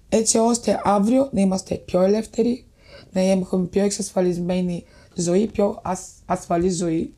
έτσι 0.08 0.38
ώστε 0.38 0.80
αύριο 0.84 1.28
να 1.32 1.40
είμαστε 1.40 1.74
πιο 1.74 2.00
ελεύθεροι, 2.00 2.66
να 3.12 3.20
έχουμε 3.20 3.66
πιο 3.66 3.84
εξασφαλισμένη 3.84 4.84
ζωή, 5.14 5.46
πιο 5.46 5.80
ασ, 5.82 6.00
ασφαλή 6.26 6.70
ζωή 6.70 7.14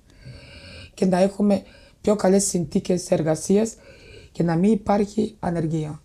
και 0.94 1.06
να 1.06 1.18
έχουμε 1.18 1.62
πιο 2.00 2.16
καλές 2.16 2.44
συνθήκες 2.44 3.10
εργασίας 3.10 3.74
και 4.32 4.42
να 4.42 4.56
μην 4.56 4.72
υπάρχει 4.72 5.36
ανεργία. 5.38 6.02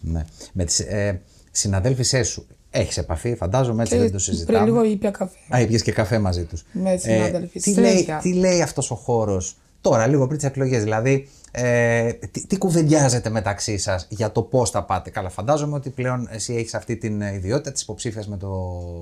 Ναι. 0.00 0.24
Με 0.52 0.64
τις 0.64 0.80
ε, 0.80 1.22
συναδέλφισές 1.50 2.28
σου 2.28 2.46
έχεις 2.72 2.96
επαφή, 2.96 3.34
φαντάζομαι 3.34 3.82
έτσι 3.82 3.94
δεν 3.94 4.04
το 4.04 4.10
πριν 4.10 4.20
συζητάμε. 4.20 4.64
λίγο 4.64 4.84
ήπια 4.84 5.10
καφέ. 5.10 5.36
Α, 5.54 5.60
ήπιες 5.60 5.82
και 5.82 5.92
καφέ 5.92 6.18
μαζί 6.18 6.44
τους. 6.44 6.64
Με 6.72 6.96
συνάδελφοι, 6.96 7.60
τι, 7.60 7.74
λέει, 7.74 7.90
συνέχεια. 7.90 8.18
τι 8.22 8.32
λέει 8.32 8.62
αυτός 8.62 8.90
ο 8.90 8.94
χώρος 8.94 9.56
τώρα, 9.80 10.06
λίγο 10.06 10.26
πριν 10.26 10.38
τις 10.38 10.46
εκλογές, 10.46 10.82
δηλαδή 10.82 11.28
ε, 11.50 12.12
τι, 12.12 12.46
τι 12.46 12.58
κουβεντιάζετε 12.58 13.30
μεταξύ 13.30 13.78
σας 13.78 14.06
για 14.10 14.32
το 14.32 14.42
πώς 14.42 14.70
θα 14.70 14.84
πάτε; 14.84 15.10
Καλά, 15.10 15.28
φαντάζομαι 15.28 15.74
ότι 15.74 15.90
πλέον 15.90 16.28
εσύ 16.30 16.54
έχεις 16.54 16.74
αυτή 16.74 16.96
την 16.96 17.22
ε, 17.22 17.34
ιδιότητα 17.34 17.72
της 17.72 17.82
υποψήφιας 17.82 18.28
με 18.28 18.36
το 18.36 18.48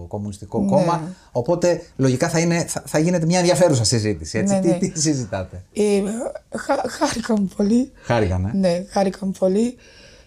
Κομμουνιστικό 0.08 0.60
Ναι. 0.60 0.66
Κόμμα, 0.66 1.02
οπότε 1.32 1.82
λογικά 1.96 2.28
θα, 2.28 2.38
είναι, 2.38 2.64
θα, 2.64 2.82
θα 2.86 2.98
γίνεται 2.98 3.26
μια 3.26 3.38
ενδιαφέρουσα 3.38 3.84
συζήτηση, 3.84 4.38
έτσι. 4.38 4.54
Ναι, 4.54 4.60
τι, 4.60 4.68
ναι. 4.68 4.78
τι 4.78 5.00
συζητάτε; 5.00 5.62
Ε, 5.72 6.02
χα, 6.56 6.74
χάρηκα 6.88 7.40
μου 7.40 7.48
πολύ. 7.56 7.90
Χάρηκανε. 8.02 8.50
Ναι, 8.54 8.84
χάρηκα 8.88 9.26
μου 9.26 9.32
πολύ 9.38 9.76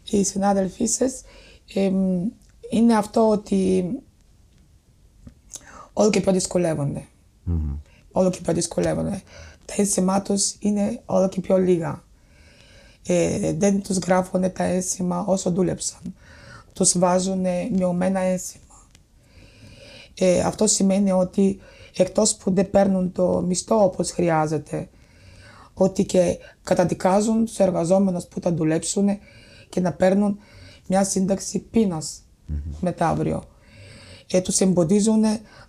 οι 0.09 0.23
συνάδελφοί 0.23 0.85
σας. 0.85 1.21
Είναι 2.73 2.95
αυτό 2.95 3.29
ότι 3.29 3.85
όλο 5.93 6.09
και 6.09 6.21
πιο 6.21 6.31
δυσκολεύονται. 6.31 7.07
Όλο 8.11 8.29
και 8.29 8.39
πιο 8.43 8.53
δυσκολεύονται. 8.53 9.21
Τα 9.65 9.73
αίσθημά 9.77 10.21
τους 10.21 10.55
είναι 10.59 11.01
όλο 11.05 11.29
και 11.29 11.41
πιο 11.41 11.57
λίγα. 11.57 12.03
Ε, 13.07 13.53
δεν 13.53 13.81
τους 13.81 13.97
γράφουν 13.97 14.53
τα 14.53 14.63
αίσθημα 14.63 15.23
όσο 15.27 15.51
δούλεψαν. 15.51 16.15
Τους 16.73 16.97
βάζουν 16.97 17.45
μειωμένα 17.71 18.19
αίσθημα. 18.19 18.63
Ε, 20.13 20.39
αυτό 20.39 20.67
σημαίνει 20.67 21.11
ότι 21.11 21.59
εκτός 21.97 22.35
που 22.35 22.53
δεν 22.53 22.69
παίρνουν 22.69 23.11
το 23.11 23.41
μισθό 23.41 23.83
όπως 23.83 24.11
χρειάζεται, 24.11 24.89
ότι 25.73 26.05
και 26.05 26.37
καταδικάζουν 26.63 27.45
τους 27.45 27.59
εργαζόμενους 27.59 28.25
που 28.25 28.39
θα 28.41 28.53
δουλέψουν 28.53 29.09
και 29.69 29.79
να 29.79 29.93
παίρνουν 29.93 30.39
μια 30.87 31.03
σύνταξη 31.03 31.59
πείνας 31.59 32.21
μετά 32.79 33.09
αύριο. 33.09 33.43
Ε, 34.31 34.41
τους 34.41 34.59
εμποδίζουν 34.59 35.21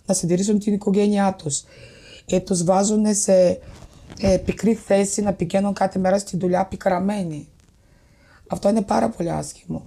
να 0.05 0.13
συντηρήσουν 0.13 0.59
την 0.59 0.73
οικογένειά 0.73 1.33
τους. 1.33 1.63
Ε, 2.25 2.39
τους 2.39 2.63
βάζουν 2.63 3.15
σε 3.15 3.59
ε, 4.19 4.37
πικρή 4.45 4.73
θέση 4.73 5.21
να 5.21 5.33
πηγαίνουν 5.33 5.73
κάθε 5.73 5.99
μέρα 5.99 6.19
στη 6.19 6.37
δουλειά 6.37 6.65
πικραμένοι. 6.65 7.47
Αυτό 8.47 8.69
είναι 8.69 8.81
πάρα 8.81 9.09
πολύ 9.09 9.31
άσχημο. 9.31 9.85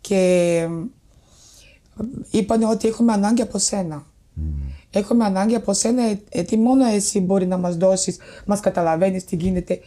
Και 0.00 0.68
είπαν 2.30 2.62
ότι 2.62 2.88
έχουμε 2.88 3.12
ανάγκη 3.12 3.42
από 3.42 3.58
σένα. 3.58 4.06
Έχουμε 4.90 5.24
ανάγκη 5.24 5.54
από 5.54 5.72
σένα 5.72 6.18
γιατί 6.32 6.56
μόνο 6.56 6.84
εσύ 6.84 7.20
μπορεί 7.20 7.46
να 7.46 7.56
μας 7.56 7.76
δώσεις, 7.76 8.18
μας 8.46 8.60
καταλαβαίνεις 8.60 9.24
τι 9.24 9.36
γίνεται 9.36 9.80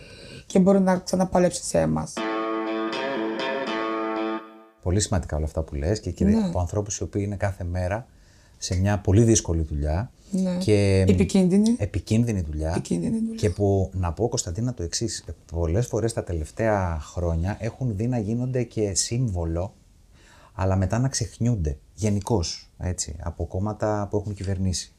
και 0.46 0.60
μπορεί 0.60 0.80
να 0.80 0.98
ξαναπαλέψεις 0.98 1.68
σε 1.68 1.80
εμάς. 1.80 2.14
Πολύ 4.88 5.00
σημαντικά 5.00 5.36
όλα 5.36 5.46
αυτά 5.46 5.62
που 5.62 5.76
λες 5.76 6.00
και 6.00 6.12
κύριε, 6.12 6.36
Ναι. 6.36 6.46
από 6.48 6.60
ανθρώπους 6.60 6.98
οι 6.98 7.04
οποίοι 7.04 7.22
είναι 7.26 7.36
κάθε 7.36 7.64
μέρα 7.64 8.08
σε 8.58 8.76
μια 8.76 9.00
πολύ 9.00 9.24
δύσκολη 9.24 9.62
δουλειά 9.62 10.12
Ναι. 10.32 10.58
και 10.58 11.06
Επικίνδυνη. 11.08 11.76
επικίνδυνη 11.78 12.42
δουλειά 12.42 12.70
Επικίνδυνη 12.70 13.18
δουλειά. 13.18 13.36
και 13.36 13.50
που 13.50 13.90
να 13.94 14.14
πω 14.14 14.28
Κωνσταντίνα 14.30 14.74
το 14.74 14.84
εξής. 14.84 15.26
πολλές 15.52 15.88
φορές 15.88 16.14
τα 16.14 16.24
τελευταία 16.24 17.00
χρόνια 17.02 17.58
έχουν 17.60 17.96
δει 17.96 18.08
να 18.08 18.20
γίνονται 18.20 18.64
και 18.64 18.94
σύμβολο 18.94 19.74
αλλά 20.54 20.76
μετά 20.76 21.00
να 21.00 21.08
ξεχνιούνται 21.08 21.78
γενικώς 21.94 22.70
από 23.20 23.46
κόμματα 23.48 24.08
που 24.10 24.18
έχουν 24.18 24.34
κυβερνήσει. 24.34 24.92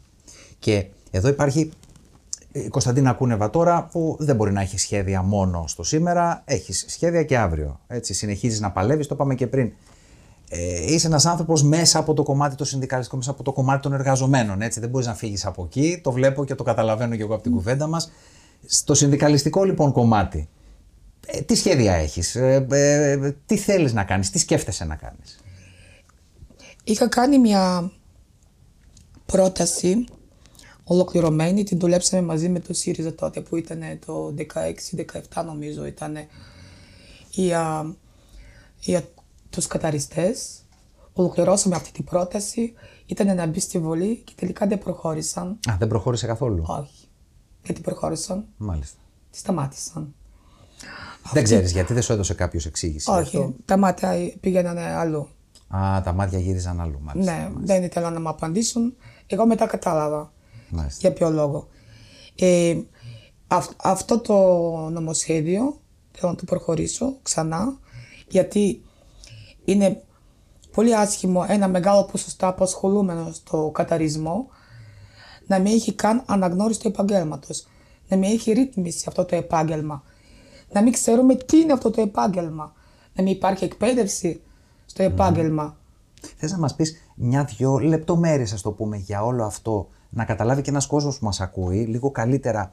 Και 0.59 0.87
εδώ 1.11 1.29
υπάρχει 1.29 1.71
η 2.53 2.69
Κωνσταντίνα 2.69 3.13
Κούνεβα 3.13 3.51
τώρα 3.51 3.89
που 3.93 4.17
δεν 4.19 4.37
μπορεί 4.37 4.53
να 4.53 4.61
έχει 4.61 4.79
σχέδια 4.79 5.23
μόνο 5.23 5.65
στο 5.67 5.83
σήμερα, 5.83 6.43
έχεις 6.45 6.85
σχέδια 6.89 7.23
και 7.23 7.39
αύριο. 7.39 7.81
Έτσι, 7.87 8.15
συνεχίζεις 8.15 8.61
να 8.61 8.71
παλεύεις, 8.71 9.07
το 9.07 9.15
είπαμε 9.15 9.35
και 9.35 9.47
πριν. 9.47 9.73
ε, 10.49 10.93
είσαι 10.93 11.07
ένας 11.07 11.27
άνθρωπος 11.27 11.63
μέσα 11.63 11.99
από 11.99 12.15
το 12.15 12.23
κομμάτι 12.23 12.55
το 12.57 12.65
συνδικαλιστικό, 12.65 13.17
μέσα 13.17 13.31
από 13.31 13.43
το 13.43 13.53
κομμάτι 13.53 13.83
των 13.83 13.93
εργαζομένων. 13.93 14.63
Έτσι. 14.63 14.81
Δεν 14.81 14.89
μπορείς 14.89 15.07
να 15.07 15.15
φύγεις 15.15 15.47
από 15.47 15.65
εκεί. 15.65 16.01
Το 16.03 16.13
βλέπω 16.13 16.45
και 16.45 16.55
το 16.55 16.63
καταλαβαίνω 16.63 17.17
και 17.17 17.23
εγώ 17.23 17.35
από 17.35 17.43
την 17.43 17.53
κουβέντα 17.53 17.87
μας. 17.87 18.11
Στο 18.67 18.95
συνδικαλιστικό 18.95 19.65
λοιπόν 19.65 19.93
κομμάτι, 19.93 20.49
ε, 21.27 21.41
τι 21.41 21.55
σχέδια 21.55 21.95
έχεις, 21.95 22.35
ε, 22.35 22.67
ε, 22.71 23.33
τι 23.47 23.57
θέλεις 23.57 23.93
να 23.93 24.05
κάνεις, 24.05 24.31
τι 24.31 24.39
σκέφτεσαι 24.39 24.85
να 24.85 24.97
κάνεις; 24.97 25.41
Είχα 26.85 27.09
κάνει 27.09 27.39
μια 27.39 27.93
πρόταση 29.27 30.05
ολοκληρωμένη, 30.89 31.65
την 31.65 31.79
δουλέψαμε 31.79 32.23
μαζί 32.23 32.49
με 32.49 32.61
το 32.61 32.75
ΣΥΡΙΖΑ 32.75 33.15
τότε 33.15 33.41
που 33.41 33.57
ήταν 33.57 33.81
το 34.07 34.35
16-17 35.35 35.45
νομίζω 35.47 35.87
ήταν 35.87 36.17
για, 37.31 37.95
για 38.81 39.03
τους 39.51 39.67
καταριστές. 39.67 40.63
Ολοκληρώσαμε 41.13 41.77
αυτή 41.77 41.93
την 41.93 42.05
πρόταση, 42.05 42.73
ήταν 43.07 43.37
να 43.37 43.47
μπει 43.47 43.61
στη 43.61 43.79
Βολή 43.79 44.17
και 44.17 44.33
τελικά 44.37 44.67
δεν 44.67 44.79
προχώρησαν. 44.79 45.59
Α, 45.71 45.77
δεν 45.79 45.89
προχώρησε 45.89 46.27
καθόλου; 46.27 46.65
Όχι. 46.67 47.09
Γιατί 47.65 47.81
προχώρησαν, 47.81 48.45
Μάλιστα. 48.57 48.99
τη 49.31 49.39
σταμάτησαν. 49.39 50.15
Δεν 51.33 51.45
ξέρεις 51.45 51.73
γιατί 51.73 51.93
δεν 51.93 52.03
σου 52.03 52.13
έδωσε 52.13 52.35
κάποιος 52.35 52.67
εξήγηση. 52.67 53.11
γι' 53.11 53.19
αυτό; 53.19 53.39
Όχι, 53.39 53.55
τα 53.65 53.77
μάτια 53.77 54.33
πήγαιναν 54.41 54.79
αλλού. 54.79 55.29
Α, 55.69 56.01
τα 56.05 56.13
μάτια 56.13 56.39
γύριζαν 56.39 56.81
αλλού. 56.81 56.99
Μάλιστα. 57.03 57.33
Ναι, 57.33 57.51
δεν 57.61 57.83
ήθελαν 57.83 58.13
να 58.13 58.21
μου 58.21 58.29
απαντήσουν. 58.29 58.97
Εγώ 59.27 59.47
μετά 59.47 59.67
κατάλαβα 59.67 60.33
Μάλιστα. 60.71 60.99
για 61.01 61.13
ποιο 61.13 61.31
λόγο. 61.31 61.69
Ε, 62.35 62.81
αυ- 63.47 63.73
αυτό 63.83 64.21
το 64.21 64.35
νομοσχέδιο 64.91 65.81
θέλω 66.13 66.31
να 66.31 66.37
το 66.39 66.45
προχωρήσω 66.45 67.17
ξανά 67.23 67.79
γιατί 68.29 68.83
είναι 69.65 70.03
πολύ 70.73 70.97
άσχημο 70.97 71.45
ένα 71.49 71.69
μεγάλο 71.69 72.05
ποσοστό 72.05 72.47
απασχολούμενο 72.47 73.31
στο 73.33 73.71
καταρισμό 73.75 74.47
να 75.47 75.59
μην 75.59 75.73
έχει 75.73 75.95
καν 75.95 76.23
αναγνώριση 76.27 76.81
του 76.81 76.89
επαγγέλματος. 76.89 77.67
Να 78.09 78.17
μην 78.17 78.31
έχει 78.31 78.53
ρύθμιση 78.53 79.05
αυτό 79.09 79.25
το 79.25 79.37
επάγγελμα. 79.37 80.03
Να 80.73 80.83
μην 80.83 80.93
ξέρουμε 80.93 81.35
τι 81.35 81.59
είναι 81.59 81.73
αυτό 81.73 81.91
το 81.91 82.01
επάγγελμα. 82.01 82.73
Να 83.15 83.23
μην 83.23 83.33
υπάρχει 83.33 83.65
εκπαίδευση 83.65 84.41
στο 84.87 85.03
επάγγελμα. 85.03 85.77
Θες 86.37 86.53
να 86.53 86.59
μας 86.59 86.75
πεις 86.75 86.97
μια-δυο 87.15 87.79
λεπτομέρειες, 87.79 88.53
ας 88.53 88.63
το 88.63 88.71
πούμε, 88.73 88.97
για 88.97 89.25
όλο 89.25 89.45
αυτό, 89.45 89.89
να 90.09 90.25
καταλάβει 90.25 90.63
και 90.63 90.71
ένας 90.71 90.87
κόσμος 90.87 91.19
που 91.19 91.25
μας 91.25 91.41
ακούει 91.41 91.77
λίγο 91.77 92.11
καλύτερα 92.11 92.73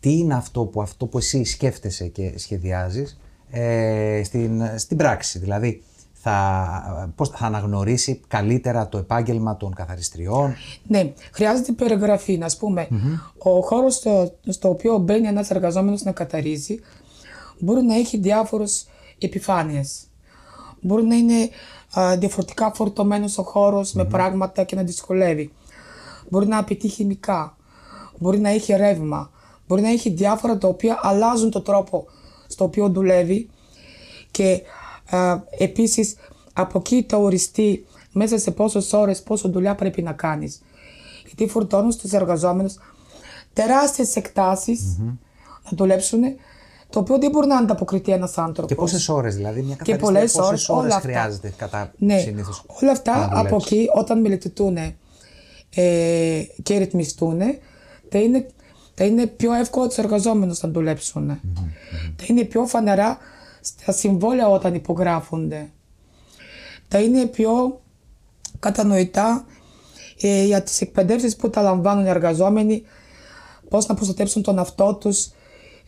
τι 0.00 0.18
είναι 0.18 0.34
αυτό 0.34 0.64
που, 0.64 0.82
αυτό 0.82 1.06
που 1.06 1.18
εσύ 1.18 1.44
σκέφτεσαι 1.44 2.06
και 2.06 2.32
σχεδιάζεις 2.36 3.18
ε, 3.50 4.20
στην, 4.24 4.62
στην 4.76 4.96
πράξη. 4.96 5.38
Δηλαδή, 5.38 5.82
θα, 6.12 7.12
πώς, 7.16 7.28
θα 7.28 7.46
αναγνωρίσει 7.46 8.20
καλύτερα 8.28 8.88
το 8.88 8.98
επάγγελμα 8.98 9.56
των 9.56 9.74
καθαριστριών. 9.74 10.54
Ναι, 10.86 11.12
χρειάζεται 11.32 11.72
περιγραφή. 11.72 12.38
Να 12.38 12.46
πούμε, 12.58 12.88
ο 13.38 13.60
χώρος 13.60 13.94
στο, 13.94 14.32
στο 14.48 14.68
οποίο 14.68 14.98
μπαίνει 14.98 15.26
ένας 15.26 15.50
εργαζόμενος 15.50 16.02
να 16.02 16.12
καταρρίζει 16.12 16.80
μπορεί 17.58 17.82
να 17.82 17.94
έχει 17.94 18.18
διάφορες 18.18 18.86
επιφάνειες. 19.18 20.00
Μπορεί 20.80 21.04
να 21.04 21.14
είναι 21.14 21.48
α, 21.98 22.16
διαφορετικά 22.16 22.72
φορτωμένος 22.74 23.38
ο 23.38 23.42
χώρος 23.42 23.92
με 23.92 24.04
πράγματα 24.04 24.64
και 24.64 24.76
να 24.76 24.82
δυσκολεύει. 24.82 25.52
Μπορεί 26.32 26.46
να 26.46 26.58
απαιτεί 26.58 26.88
χημικά. 26.88 27.56
Μπορεί 28.18 28.38
να 28.38 28.48
έχει 28.48 28.72
ρεύμα. 28.72 29.30
Μπορεί 29.66 29.82
να 29.82 29.88
έχει 29.90 30.10
διάφορα 30.10 30.58
τα 30.58 30.68
οποία 30.68 30.98
αλλάζουν 31.02 31.50
τον 31.50 31.62
τρόπο 31.62 32.06
στο 32.46 32.64
οποίο 32.64 32.88
δουλεύει 32.88 33.48
και 34.30 34.62
α, 35.16 35.40
επίσης 35.58 36.14
από 36.52 36.78
εκεί 36.78 37.02
το 37.08 37.22
οριστεί 37.22 37.86
μέσα 38.12 38.38
σε 38.38 38.50
πόσες 38.50 38.92
ώρες, 38.92 39.22
πόσο 39.22 39.48
δουλειά 39.48 39.74
πρέπει 39.74 40.02
να 40.02 40.12
κάνεις. 40.12 40.62
Γιατί 41.26 41.46
φορτώνουν 41.46 41.92
στους 41.92 42.12
εργαζόμενους 42.12 42.74
τεράστιες 43.52 44.16
εκτάσεις 44.16 44.96
να 45.64 45.70
δουλέψουν, 45.70 46.20
το 46.90 46.98
οποίο 46.98 47.18
δεν 47.18 47.30
μπορεί 47.30 47.46
να 47.46 47.56
ανταποκριθεί 47.56 48.12
ένας 48.12 48.38
άνθρωπος. 48.38 48.68
Και 48.70 48.74
πόσες 48.74 49.08
ώρες, 49.08 49.34
δηλαδή, 49.36 49.62
μια 49.62 49.76
Και 49.82 49.92
καθαρίστρια 49.92 50.06
πολλές 50.12 50.32
πόσες 50.32 50.48
ώρες, 50.48 50.68
ώρες 50.68 50.84
όλα 50.84 50.94
αυτά. 50.96 51.08
χρειάζεται 51.08 51.52
κατά 51.56 51.92
Ναι, 51.98 52.18
συνήθως 52.18 52.64
όλα 52.82 52.90
αυτά 52.92 53.16
να 53.18 53.24
από 53.24 53.48
δουλέψει. 53.48 53.74
εκεί 53.74 53.88
όταν 53.94 54.20
μελετηθούν 54.20 54.76
ε, 55.74 56.42
και 56.62 56.76
ρυθμιστούν, 56.78 57.38
θα 58.08 58.18
είναι, 58.18 58.46
θα 58.94 59.04
είναι 59.04 59.26
πιο 59.26 59.52
εύκολο 59.52 59.86
τους 59.86 59.96
εργαζόμενους 59.98 60.60
να 60.62 60.68
δουλέψουν. 60.70 61.40
Θα 62.16 62.24
είναι 62.28 62.44
πιο 62.44 62.66
φανερά 62.66 63.18
στα 63.60 63.92
συμβόλαια 63.92 64.48
όταν 64.48 64.74
υπογράφονται. 64.74 65.70
Θα 66.88 67.00
είναι 67.00 67.26
πιο 67.26 67.80
κατανοητά 68.58 69.44
ε, 70.20 70.44
για 70.44 70.62
τις 70.62 70.80
εκπαιδεύσεις 70.80 71.36
που 71.36 71.50
τα 71.50 71.62
λαμβάνουν 71.62 72.04
οι 72.04 72.08
εργαζόμενοι, 72.08 72.82
πώς 73.68 73.86
να 73.86 73.94
προστατέψουν 73.94 74.42
τον 74.42 74.58
αυτό 74.58 74.94
τους, 74.94 75.30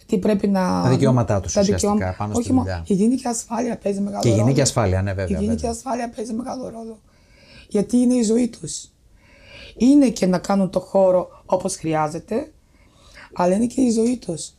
τι 0.06 0.18
πρέπει 0.18 0.48
να... 0.48 0.82
Τα 0.82 0.88
δικαιώματά 0.88 1.40
τους 1.40 1.52
τα 1.52 1.60
ουσιαστικά 1.60 1.92
δικαιώμα- 1.92 2.14
πάνω 2.18 2.32
στη 2.34 2.42
Όχι 2.42 2.52
μόνο, 2.52 2.62
δουλειά. 2.64 2.78
η 2.80 2.84
υγιεινή 2.88 3.14
και 3.16 3.28
ασφάλεια 3.28 3.76
παίζει 3.78 4.00
μεγάλο 4.00 4.22
Και 4.22 4.28
ρόλο. 4.28 4.38
υγιεινή 4.40 4.56
και 4.56 4.62
ασφάλεια, 4.62 5.02
ναι, 5.02 5.12
βέβαια. 5.12 5.24
Η 5.24 5.28
υγιεινή 5.30 5.46
και 5.54 5.60
βέβαια. 5.60 5.70
ασφάλεια 5.70 6.10
παίζει 6.16 6.32
μεγάλο 6.32 6.68
ρόλο. 6.68 7.00
Γιατί 7.68 7.96
είναι 7.96 8.14
η 8.14 8.22
ζωή 8.22 8.48
τους. 8.48 8.88
Είναι 9.76 10.08
και 10.10 10.26
να 10.26 10.38
κάνουν 10.38 10.70
το 10.70 10.80
χώρο 10.80 11.42
όπως 11.46 11.76
χρειάζεται, 11.76 12.52
αλλά 13.32 13.54
είναι 13.54 13.66
και 13.66 13.80
η 13.80 13.90
ζωή 13.90 14.16
τους. 14.16 14.52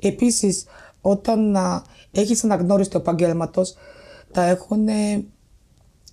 Επίσης, 0.00 0.64
όταν 1.00 1.56
έχεις 2.12 2.44
αναγνώριση 2.44 2.90
του 2.90 2.96
επαγγέλματος, 2.96 3.74
θα 4.32 4.42
έχουν 4.42 4.88
ε, 4.88 5.24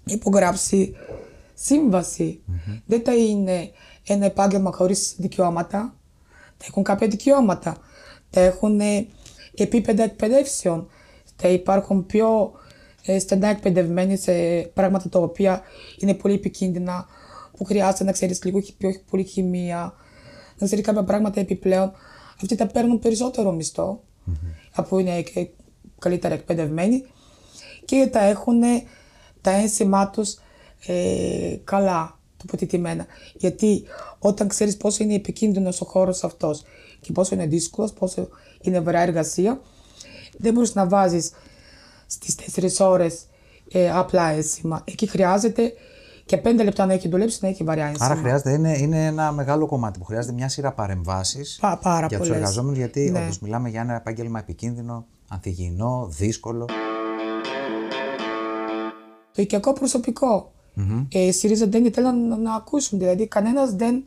υπογράψει 0.06 0.96
σύμβαση. 1.54 2.42
Δεν 2.86 3.02
θα 3.06 3.16
είναι 3.16 3.72
ένα 4.08 4.26
επάγγελμα 4.26 4.72
χωρίς 4.72 5.16
δικαιώματα. 5.18 5.96
Θα 6.58 6.66
έχουν 6.68 6.84
κάποια 6.84 7.08
δικαιώματα. 7.08 7.78
Θα 8.30 8.42
έχουν 8.42 8.80
ε, 8.80 9.08
επίπεδα 9.56 10.04
εκπαιδεύσεων. 10.04 10.90
Θα 11.36 11.48
υπάρχουν 11.48 12.06
πιο 12.06 12.52
ε, 13.06 13.20
στενά 13.20 13.48
εκπαιδευμένοι 13.48 14.18
σε 14.18 14.34
πράγματα 14.74 15.10
τα 15.10 15.20
οποία 15.20 15.62
είναι 15.98 16.14
πολύ 16.14 16.34
επικίνδυνα, 16.34 17.06
που 17.58 17.64
χρειάζεται 17.64 18.04
να 18.04 18.12
ξέρεις 18.12 18.44
λίγο 18.44 18.60
χι- 18.60 18.78
πιο 18.78 18.90
πολύ 19.10 19.24
χημεία, 19.24 19.94
να 20.58 20.66
ξέρεις 20.66 20.86
κάποια 20.86 21.04
πράγματα 21.04 21.40
επιπλέον. 21.40 21.92
Αυτοί 22.42 22.56
θα 22.56 22.68
παίρνουν 22.68 23.00
περισσότερο 23.00 23.52
μισθό, 23.52 24.04
αφού 24.76 24.98
είναι 25.00 25.22
και 25.22 25.50
καλύτερα 26.00 26.34
εκπαιδευμένοι 26.34 27.04
και 27.86 28.10
θα 28.12 28.20
έχουν 28.24 28.62
τα 29.42 29.52
ένσημά 29.52 30.10
τους 30.10 30.36
ε, 30.86 31.56
καλά 31.64 32.20
τοποθετημένα. 32.38 33.06
Γιατί 33.36 33.84
όταν 34.20 34.48
ξέρεις 34.48 34.78
πόσο 34.78 35.04
είναι 35.04 35.14
επικίνδυνος 35.16 35.82
ο 35.82 35.86
χώρος 35.86 36.24
αυτός 36.24 36.64
και 37.02 37.12
πόσο 37.12 37.36
είναι 37.36 37.46
δύσκολος, 37.46 37.94
πόσο 37.94 38.28
είναι 38.62 38.80
βαριά 38.80 39.02
εργασία, 39.02 39.62
δεν 40.38 40.54
μπορείς 40.54 40.76
να 40.76 40.88
βάζεις 40.88 41.32
στις 42.08 42.36
4 42.80 42.86
ώρες 42.88 43.26
ε, 43.72 43.92
απλά 43.92 44.30
ένσημα. 44.30 44.84
Εκεί 44.86 45.08
χρειάζεται 45.08 45.74
και 46.28 46.42
5 46.44 46.64
λεπτά 46.64 46.86
να 46.86 46.94
έχει 46.94 47.08
δουλέψει 47.10 47.40
να 47.42 47.48
έχει 47.48 47.64
βαριά 47.64 47.86
ένσημα. 47.86 48.06
Άρα 48.06 48.16
χρειάζεται, 48.16 48.52
είναι, 48.52 48.78
είναι 48.78 49.06
ένα 49.06 49.32
μεγάλο 49.32 49.66
κομμάτι 49.66 50.00
που 50.00 50.06
χρειάζεται 50.06 50.34
μια 50.34 50.50
σειρά 50.50 50.72
παρεμβάσεις 50.74 51.58
Πα- 51.62 51.78
πάρα 51.84 52.08
για 52.08 52.18
τους 52.18 52.28
πολλές. 52.28 52.42
εργαζόμενους, 52.42 52.78
γιατί 52.78 53.10
Ναι. 53.12 53.20
όντως 53.20 53.40
μιλάμε 53.40 53.70
για 53.70 53.82
ένα 53.82 53.96
επάγγελμα 53.96 54.40
επικίνδυνο, 54.40 55.06
ανθυγιεινό, 55.30 56.08
δύσκολο. 56.12 56.66
Το 59.32 59.42
οικιακό 59.42 59.74
προσωπικό. 59.74 60.52
Ε, 61.10 61.20
οι 61.20 61.32
ΣΥΡΙΖΑ 61.32 61.68
δεν 61.68 61.86
ήθελαν 61.86 62.28
να, 62.28 62.38
να 62.38 62.54
ακούσουν. 62.54 63.00
Δηλαδή, 63.00 63.28
κανένας 63.28 63.72
δεν 63.76 64.04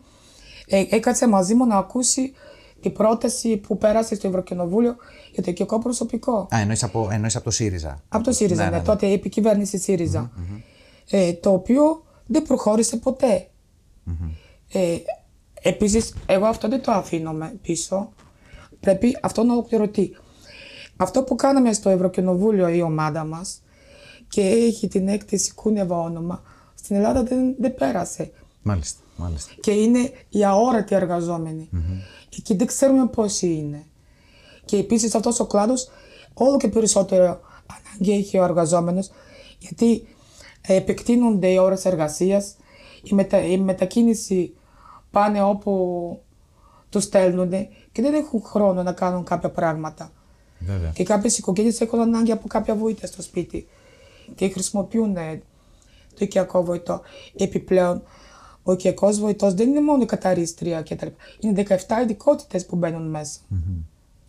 ε, 0.67 0.85
έκατσε 0.91 1.29
μαζί 1.29 1.55
μου 1.55 1.67
να 1.67 1.77
ακούσει 1.77 2.33
την 2.81 2.93
πρόταση 2.93 3.57
που 3.57 3.79
πέρασε 3.79 4.15
στο 4.15 4.29
Ευρωκοινοβούλιο 4.29 4.97
για 5.33 5.43
το 5.43 5.51
οικιακό 5.51 5.79
προσωπικό. 5.79 6.49
Α, 6.55 6.59
εννοείς 6.61 6.83
από, 6.83 7.09
εννοείς 7.13 7.35
από 7.37 7.45
το 7.45 7.51
ΣΥΡΙΖΑ. 7.51 8.03
Από 8.09 8.25
το 8.25 8.33
ΣΥΡΙΖΑ, 8.33 8.65
ναι, 8.65 8.71
ναι, 8.71 8.77
ναι. 8.77 8.83
τότε 8.83 9.07
η 9.07 9.13
επικυβέρνηση 9.13 9.79
ΣΥΡΙΖΑ. 9.79 10.31
Ε, 11.11 11.33
το 11.33 11.53
οποίο 11.53 12.03
δεν 12.31 12.43
προχώρησε 12.43 12.97
ποτέ. 12.97 13.49
Ε, 14.73 14.97
επίσης, 15.63 16.15
εγώ 16.27 16.47
αυτό 16.47 16.69
δεν 16.69 16.83
το 16.83 16.93
αφήνω 16.93 17.33
με 17.33 17.59
πίσω. 17.63 18.13
Πρέπει 18.81 19.19
αυτό 19.23 19.43
να 19.43 19.53
ολοκληρωθεί. 19.53 20.17
Αυτό 20.97 21.23
που 21.23 21.35
κάναμε 21.35 21.73
στο 21.73 21.91
Ευρωκοινοβούλιο 21.91 22.69
η 22.69 22.83
ομάδα 22.83 23.25
μας 23.25 23.63
και 24.29 24.41
έχει 24.41 24.89
την 24.89 25.09
έκθεση 25.09 25.55
Κούνεβα 25.55 25.99
όνομα, 26.01 26.43
στην 26.75 26.97
Ελλάδα 26.97 27.23
δεν, 27.23 27.55
δεν 27.59 27.75
πέρασε. 27.75 28.33
Μάλιστα, 28.63 29.01
μάλιστα. 29.17 29.53
Και 29.61 29.71
είναι 29.71 30.11
οι 30.29 30.45
αόρατοι 30.45 30.95
εργαζόμενοι. 30.95 31.69
Και 32.43 32.55
δεν 32.55 32.67
ξέρουμε 32.67 33.07
πόσοι 33.07 33.47
είναι. 33.47 33.85
Και 34.65 34.77
επίσης 34.77 35.15
αυτός 35.15 35.41
ο 35.41 35.47
κλάδος 35.47 35.89
όλο 36.35 36.57
και 36.57 36.69
περισσότερο 36.69 37.41
ανάγκη 37.67 38.13
έχει 38.13 38.39
ο 38.39 38.45
εργαζόμενος, 38.45 39.11
γιατί 39.59 39.93
ε, 39.93 40.05
επεκτείνονται 40.67 41.49
οι 41.49 41.59
ώρες 41.59 41.85
εργασίας, 41.85 42.57
η, 43.03 43.15
μετα, 43.15 43.45
η 43.45 43.59
μετακίνηση 43.59 44.55
πάνε 45.11 45.43
όπου 45.43 46.21
τους 46.89 47.05
στέλνουν 47.05 47.51
και 47.93 48.03
δεν 48.03 48.15
έχουν 48.15 48.43
χρόνο 48.43 48.83
να 48.83 48.93
κάνουν 48.93 49.25
κάποια 49.25 49.51
πράγματα. 49.51 50.13
Βέβαια. 50.59 50.91
Και 50.91 51.05
κάποιες 51.05 51.39
οικογένειες 51.39 51.81
έχουν 51.81 52.01
ανάγκη 52.01 52.33
από 52.33 52.49
κάποια 52.49 52.75
βοήθεια 52.75 53.07
στο 53.09 53.23
σπίτι 53.23 53.69
και 54.35 54.49
χρησιμοποιούν 54.49 55.17
ε, 55.17 55.43
το 56.11 56.19
οικιακό 56.19 56.65
βοηθό. 56.65 57.01
Επιπλέον, 57.37 58.03
ο 58.63 58.73
οικιακός 58.73 59.19
βοηθός 59.19 59.55
δεν 59.55 59.69
είναι 59.69 59.81
μόνο 59.81 60.03
η 60.03 60.07
καταρρίστρια 60.07 60.83
κτλ. 60.83 61.07
Είναι 61.41 61.65
17 61.69 61.75
ειδικότητες 62.03 62.67
που 62.67 62.77
μπαίνουν 62.77 63.11
μέσα. 63.11 63.41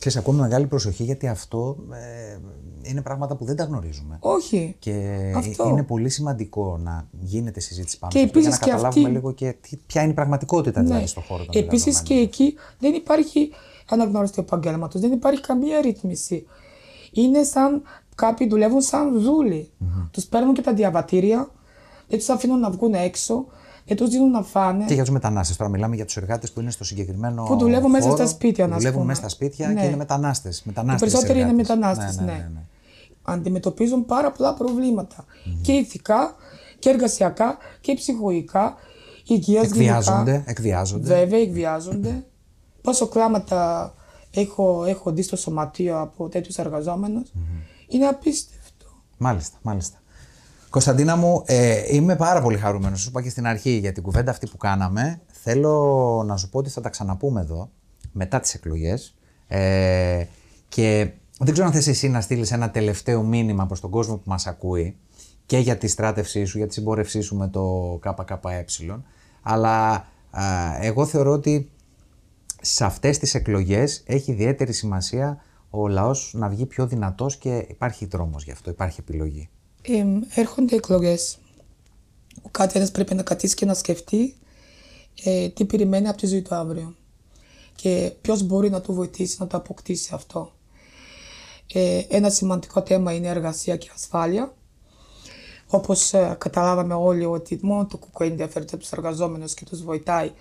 Ξέρεις, 0.01 0.17
ακόμη 0.17 0.39
μεγάλη 0.39 0.67
προσοχή 0.67 1.03
γιατί 1.03 1.27
αυτό 1.27 1.77
ε, 1.91 2.37
είναι 2.81 3.01
πράγματα 3.01 3.35
που 3.35 3.45
δεν 3.45 3.55
τα 3.55 3.63
γνωρίζουμε. 3.63 4.17
Όχι. 4.19 4.75
Και 4.79 5.17
Αυτό. 5.35 5.67
είναι 5.67 5.83
πολύ 5.83 6.09
σημαντικό 6.09 6.77
να 6.83 7.07
γίνεται 7.19 7.59
συζήτηση 7.59 7.99
πάνω 7.99 8.11
Και 8.11 8.19
σε 8.19 8.25
αυτό 8.25 8.39
για 8.39 8.49
να 8.49 8.55
επίσης 8.55 8.65
και 8.65 8.71
καταλάβουμε 8.71 9.05
αυτή- 9.07 9.15
λίγο 9.17 9.31
και 9.33 9.55
τι, 9.61 9.77
ποια 9.87 10.01
είναι 10.01 10.11
η 10.11 10.13
πραγματικότητα 10.15 10.81
δηλαδή 10.83 11.07
στον 11.07 11.23
χώρο 11.23 11.45
των 11.45 11.61
Επίσης 11.63 11.85
Ναι. 11.85 11.91
και 12.07 12.13
εργαζομένων. 12.13 12.23
εκεί 12.27 12.55
δεν 12.79 12.93
υπάρχει 12.93 13.51
αναγνώριση 13.89 14.33
του 14.33 14.39
επαγγέλματος, 14.39 15.01
δεν 15.01 15.11
υπάρχει 15.11 15.41
καμία 15.41 15.81
ρύθμιση. 15.81 16.45
Είναι 17.11 17.43
σαν 17.43 17.81
κάποιοι 18.15 18.47
δουλεύουν 18.47 18.81
σαν 18.81 19.19
ζούλοι. 19.19 19.69
Τους 20.11 20.25
παίρνουν 20.25 20.53
και 20.53 20.61
τα 20.61 20.73
διαβατήρια, 20.73 21.49
δεν 22.07 22.17
τους 22.19 22.29
αφήνουν 22.29 22.59
να 22.59 22.69
βγουν 22.69 22.93
έξω, 22.93 23.45
δεν 23.85 23.97
τους 23.97 24.09
δίνουν 24.09 24.31
να 24.31 24.41
φάνε. 24.41 24.85
Και 24.85 24.93
για 24.93 25.03
τους 25.03 25.11
μετανάστες. 25.11 25.57
Τώρα 25.57 25.69
μιλάμε 25.69 25.95
για 25.95 26.05
τους 26.05 26.17
εργάτες 26.17 26.51
που 26.51 26.59
είναι 26.59 26.71
στο 26.71 26.83
συγκεκριμένο. 26.83 27.43
Που 27.43 27.57
δουλεύουν 27.57 27.89
μέσα 27.91 28.03
χώρο, 28.09 28.15
στα 28.15 28.27
σπίτια, 28.27 28.63
που 28.65 28.69
να 28.71 28.75
Δουλεύουν 28.77 28.99
πούμε. 28.99 29.07
μέσα 29.11 29.19
στα 29.21 29.29
σπίτια 29.29 29.67
Ναι. 29.67 29.79
και 29.81 29.85
είναι 29.85 29.95
μετανάστες. 29.95 30.57
Οι 30.59 30.63
μετανάστες 30.65 30.99
περισσότεροι 31.11 31.39
είναι 31.39 31.49
εργάτες. 31.61 31.75
μετανάστες. 31.75 32.25
Ναι, 32.25 32.49
Αντιμετωπίζουν 33.23 34.05
πάρα 34.05 34.31
πολλά 34.31 34.53
προβλήματα. 34.53 35.25
Και 35.61 35.71
ηθικά, 35.71 36.35
και 36.79 36.89
εργασιακά, 36.89 37.57
και 37.81 37.93
ψυχολογικά, 37.93 38.75
υγείας 39.27 39.65
Εκβιάζονται, 39.65 40.43
εκβιάζονται. 40.45 41.07
Βέβαια, 41.15 41.39
εκβιάζονται. 41.39 42.25
Πόσο 42.81 43.07
κλάματα 43.07 43.93
έχω, 44.31 44.83
έχω 44.87 45.11
δει 45.11 45.21
στο 45.21 45.35
σωματείο 45.35 45.99
από 45.99 46.29
τέτοιους 46.29 46.57
εργαζόμενους. 46.57 47.31
Είναι 47.87 48.05
απίστευτο. 48.05 48.85
Μάλιστα, 49.17 49.57
μάλιστα. 49.61 50.00
Κωνσταντίνα 50.71 51.15
μου, 51.15 51.43
ε, 51.45 51.95
είμαι 51.95 52.15
πάρα 52.15 52.41
πολύ 52.41 52.57
χαρούμενος. 52.57 53.01
Σου 53.01 53.09
είπα 53.09 53.21
και 53.21 53.29
στην 53.29 53.47
αρχή 53.47 53.69
για 53.69 53.91
την 53.91 54.03
κουβέντα 54.03 54.31
αυτή 54.31 54.47
που 54.47 54.57
κάναμε. 54.57 55.21
Θέλω 55.27 56.23
να 56.25 56.37
σου 56.37 56.49
πω 56.49 56.57
ότι 56.57 56.69
θα 56.69 56.81
τα 56.81 56.89
ξαναπούμε 56.89 57.41
εδώ 57.41 57.69
μετά 58.11 58.39
τις 58.39 58.53
εκλογές. 58.53 59.15
Ε, 59.47 60.25
και 60.67 61.11
δεν 61.39 61.53
ξέρω 61.53 61.67
αν 61.67 61.73
θες 61.73 61.87
εσύ 61.87 62.09
να 62.09 62.21
στείλεις 62.21 62.51
ένα 62.51 62.69
τελευταίο 62.69 63.23
μήνυμα 63.23 63.65
προς 63.65 63.79
τον 63.79 63.89
κόσμο 63.89 64.15
που 64.15 64.29
μας 64.29 64.47
ακούει 64.47 64.97
και 65.45 65.57
για 65.57 65.77
τη 65.77 65.87
στράτευσή 65.87 66.45
σου, 66.45 66.57
για 66.57 66.67
τη 66.67 66.73
συμπόρευσή 66.73 67.21
σου 67.21 67.35
με 67.35 67.47
το 67.47 67.99
ΚΚΕ. 68.01 68.65
Αλλά 69.41 69.91
α, 70.31 70.43
εγώ 70.81 71.05
θεωρώ 71.05 71.31
ότι 71.31 71.71
σε 72.61 72.85
αυτές 72.85 73.17
τις 73.17 73.33
εκλογές 73.33 74.03
έχει 74.05 74.31
ιδιαίτερη 74.31 74.73
σημασία 74.73 75.41
ο 75.69 75.87
λαός 75.87 76.33
να 76.35 76.49
βγει 76.49 76.65
πιο 76.65 76.87
δυνατός 76.87 77.37
και 77.37 77.65
υπάρχει 77.69 78.05
δρόμος 78.05 78.43
γι' 78.43 78.51
αυτό, 78.51 78.69
υπάρχει 78.69 78.99
επιλογή. 78.99 79.49
Ε, 79.81 80.05
έρχονται 80.35 80.75
εκλογές. 80.75 81.37
Ο 82.41 82.49
κάθε 82.49 82.77
ένας 82.77 82.91
πρέπει 82.91 83.15
να 83.15 83.23
καθίσει 83.23 83.55
και 83.55 83.65
να 83.65 83.73
σκεφτεί 83.73 84.35
ε, 85.23 85.49
τι 85.49 85.65
περιμένει 85.65 86.07
από 86.07 86.17
τη 86.17 86.27
ζωή 86.27 86.41
του 86.41 86.55
αύριο. 86.55 86.95
Και 87.75 88.13
ποιος 88.21 88.43
μπορεί 88.43 88.69
να 88.69 88.81
του 88.81 88.93
βοηθήσει 88.93 89.35
να 89.39 89.47
το 89.47 89.57
αποκτήσει 89.57 90.11
αυτό. 90.13 90.51
Ε, 91.73 92.01
ένα 92.09 92.29
σημαντικό 92.29 92.83
θέμα 92.85 93.13
είναι 93.13 93.27
η 93.27 93.29
εργασία 93.29 93.77
και 93.77 93.87
η 93.87 93.91
ασφάλεια. 93.93 94.53
Όπως 95.67 96.13
καταλάβαμε 96.37 96.93
όλοι 96.93 97.25
ότι 97.25 97.59
μόνο 97.61 97.85
το 97.85 97.97
ΚΚΕ 97.97 98.23
ενδιαφέρεται 98.23 98.77
τους 98.77 98.91
εργαζόμενους 98.91 99.53
και 99.53 99.65
τους 99.65 99.83
βοηθάει 99.83 100.31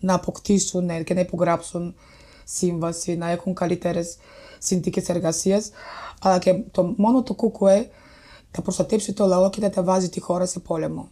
να 0.00 0.14
αποκτήσουν 0.14 0.90
ε, 0.90 1.02
και 1.02 1.14
να 1.14 1.20
υπογράψουν 1.20 1.94
σύμβαση, 2.44 3.16
να 3.16 3.30
έχουν 3.30 3.54
καλύτερες 3.54 4.16
συνθήκες 4.58 5.08
εργασίας. 5.08 5.70
Αλλά 6.20 6.38
και 6.38 6.54
το, 6.70 6.94
μόνο 6.96 7.22
το 7.22 7.34
ΚΚΕ 7.34 7.90
θα 8.56 8.62
προστατεύσει 8.62 9.12
το 9.12 9.26
λαό 9.26 9.50
και 9.50 9.60
θα 9.60 9.70
τα 9.70 9.82
βάζει 9.82 10.08
τη 10.08 10.20
χώρα 10.20 10.46
σε 10.46 10.60
πόλεμο. 10.60 11.08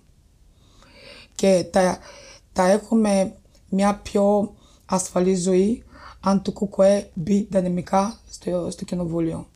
Και 1.35 1.67
θα, 1.73 1.99
θα 2.53 2.71
έχουμε 2.71 3.33
μια 3.69 4.01
πιο 4.03 4.55
ασφαλή 4.87 5.35
ζωή 5.35 5.83
αν 6.21 6.43
το 6.43 6.53
ΚΚΕ 6.53 7.11
μπει 7.15 7.47
δυναμικά 7.51 8.19
στο, 8.31 8.69
στο 8.71 8.85
κοινοβούλιο. 8.85 9.47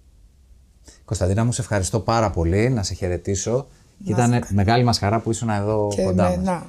Κωνσταντίνα 1.05 1.45
μου, 1.45 1.53
σε 1.53 1.61
ευχαριστώ 1.61 2.01
πάρα 2.01 2.31
πολύ, 2.31 2.69
να 2.69 2.83
σε 2.83 2.95
χαιρετήσω. 2.95 3.67
Και 4.05 4.13
ήταν 4.13 4.45
μεγάλη 4.51 4.85
μας 4.85 4.99
χαρά 4.99 5.21
που 5.21 5.31
ήσουν 5.31 5.49
εδώ 5.49 5.89
Και 5.95 6.05
κοντά 6.05 6.29
με- 6.29 6.37
μας. 6.37 6.45
να. 6.45 6.67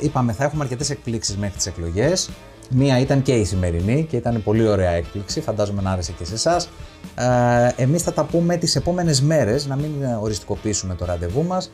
Είπαμε, 0.00 0.32
θα 0.32 0.44
έχουμε 0.44 0.62
αρκετές 0.62 0.90
εκπλήξεις 0.90 1.36
μέχρι 1.36 1.56
τις 1.56 1.66
εκλογές. 1.66 2.30
Μία 2.74 2.98
ήταν 2.98 3.22
και 3.22 3.32
η 3.32 3.44
σημερινή 3.44 4.06
και 4.10 4.16
ήταν 4.16 4.42
πολύ 4.42 4.68
ωραία 4.68 4.90
έκπληξη, 4.90 5.40
φαντάζομαι 5.40 5.82
να 5.82 5.90
άρεσε 5.90 6.12
και 6.12 6.24
σε 6.24 6.34
εσάς. 6.34 6.68
Ε, 7.14 7.82
εμείς 7.82 8.02
θα 8.02 8.12
τα 8.12 8.24
πούμε 8.24 8.56
τις 8.56 8.76
επόμενες 8.76 9.22
μέρες, 9.22 9.66
να 9.66 9.76
μην 9.76 10.02
ε, 10.02 10.18
οριστικοποιήσουμε 10.20 10.94
το 10.94 11.04
ραντεβού 11.04 11.44
μας. 11.44 11.72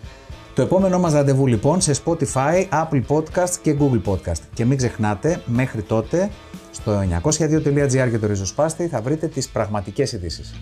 Το 0.55 0.63
επόμενό 0.63 0.99
μας 0.99 1.13
ραντεβού 1.13 1.47
λοιπόν 1.47 1.81
σε 1.81 1.95
Spotify, 2.05 2.69
Apple 2.73 3.03
Podcast 3.09 3.51
και 3.63 3.77
Google 3.81 4.03
Podcast. 4.13 4.41
Και 4.55 4.65
μην 4.65 4.77
ξεχνάτε, 4.77 5.43
μέχρι 5.47 5.83
τότε, 5.83 6.31
στο 6.71 7.01
902.gr 7.23 8.09
και 8.11 8.19
το 8.19 8.27
ριζοσπάστη 8.27 8.89
θα 8.89 9.01
βρείτε 9.01 9.27
τις 9.27 9.49
πραγματικές 9.49 10.13
ειδήσεις. 10.13 10.55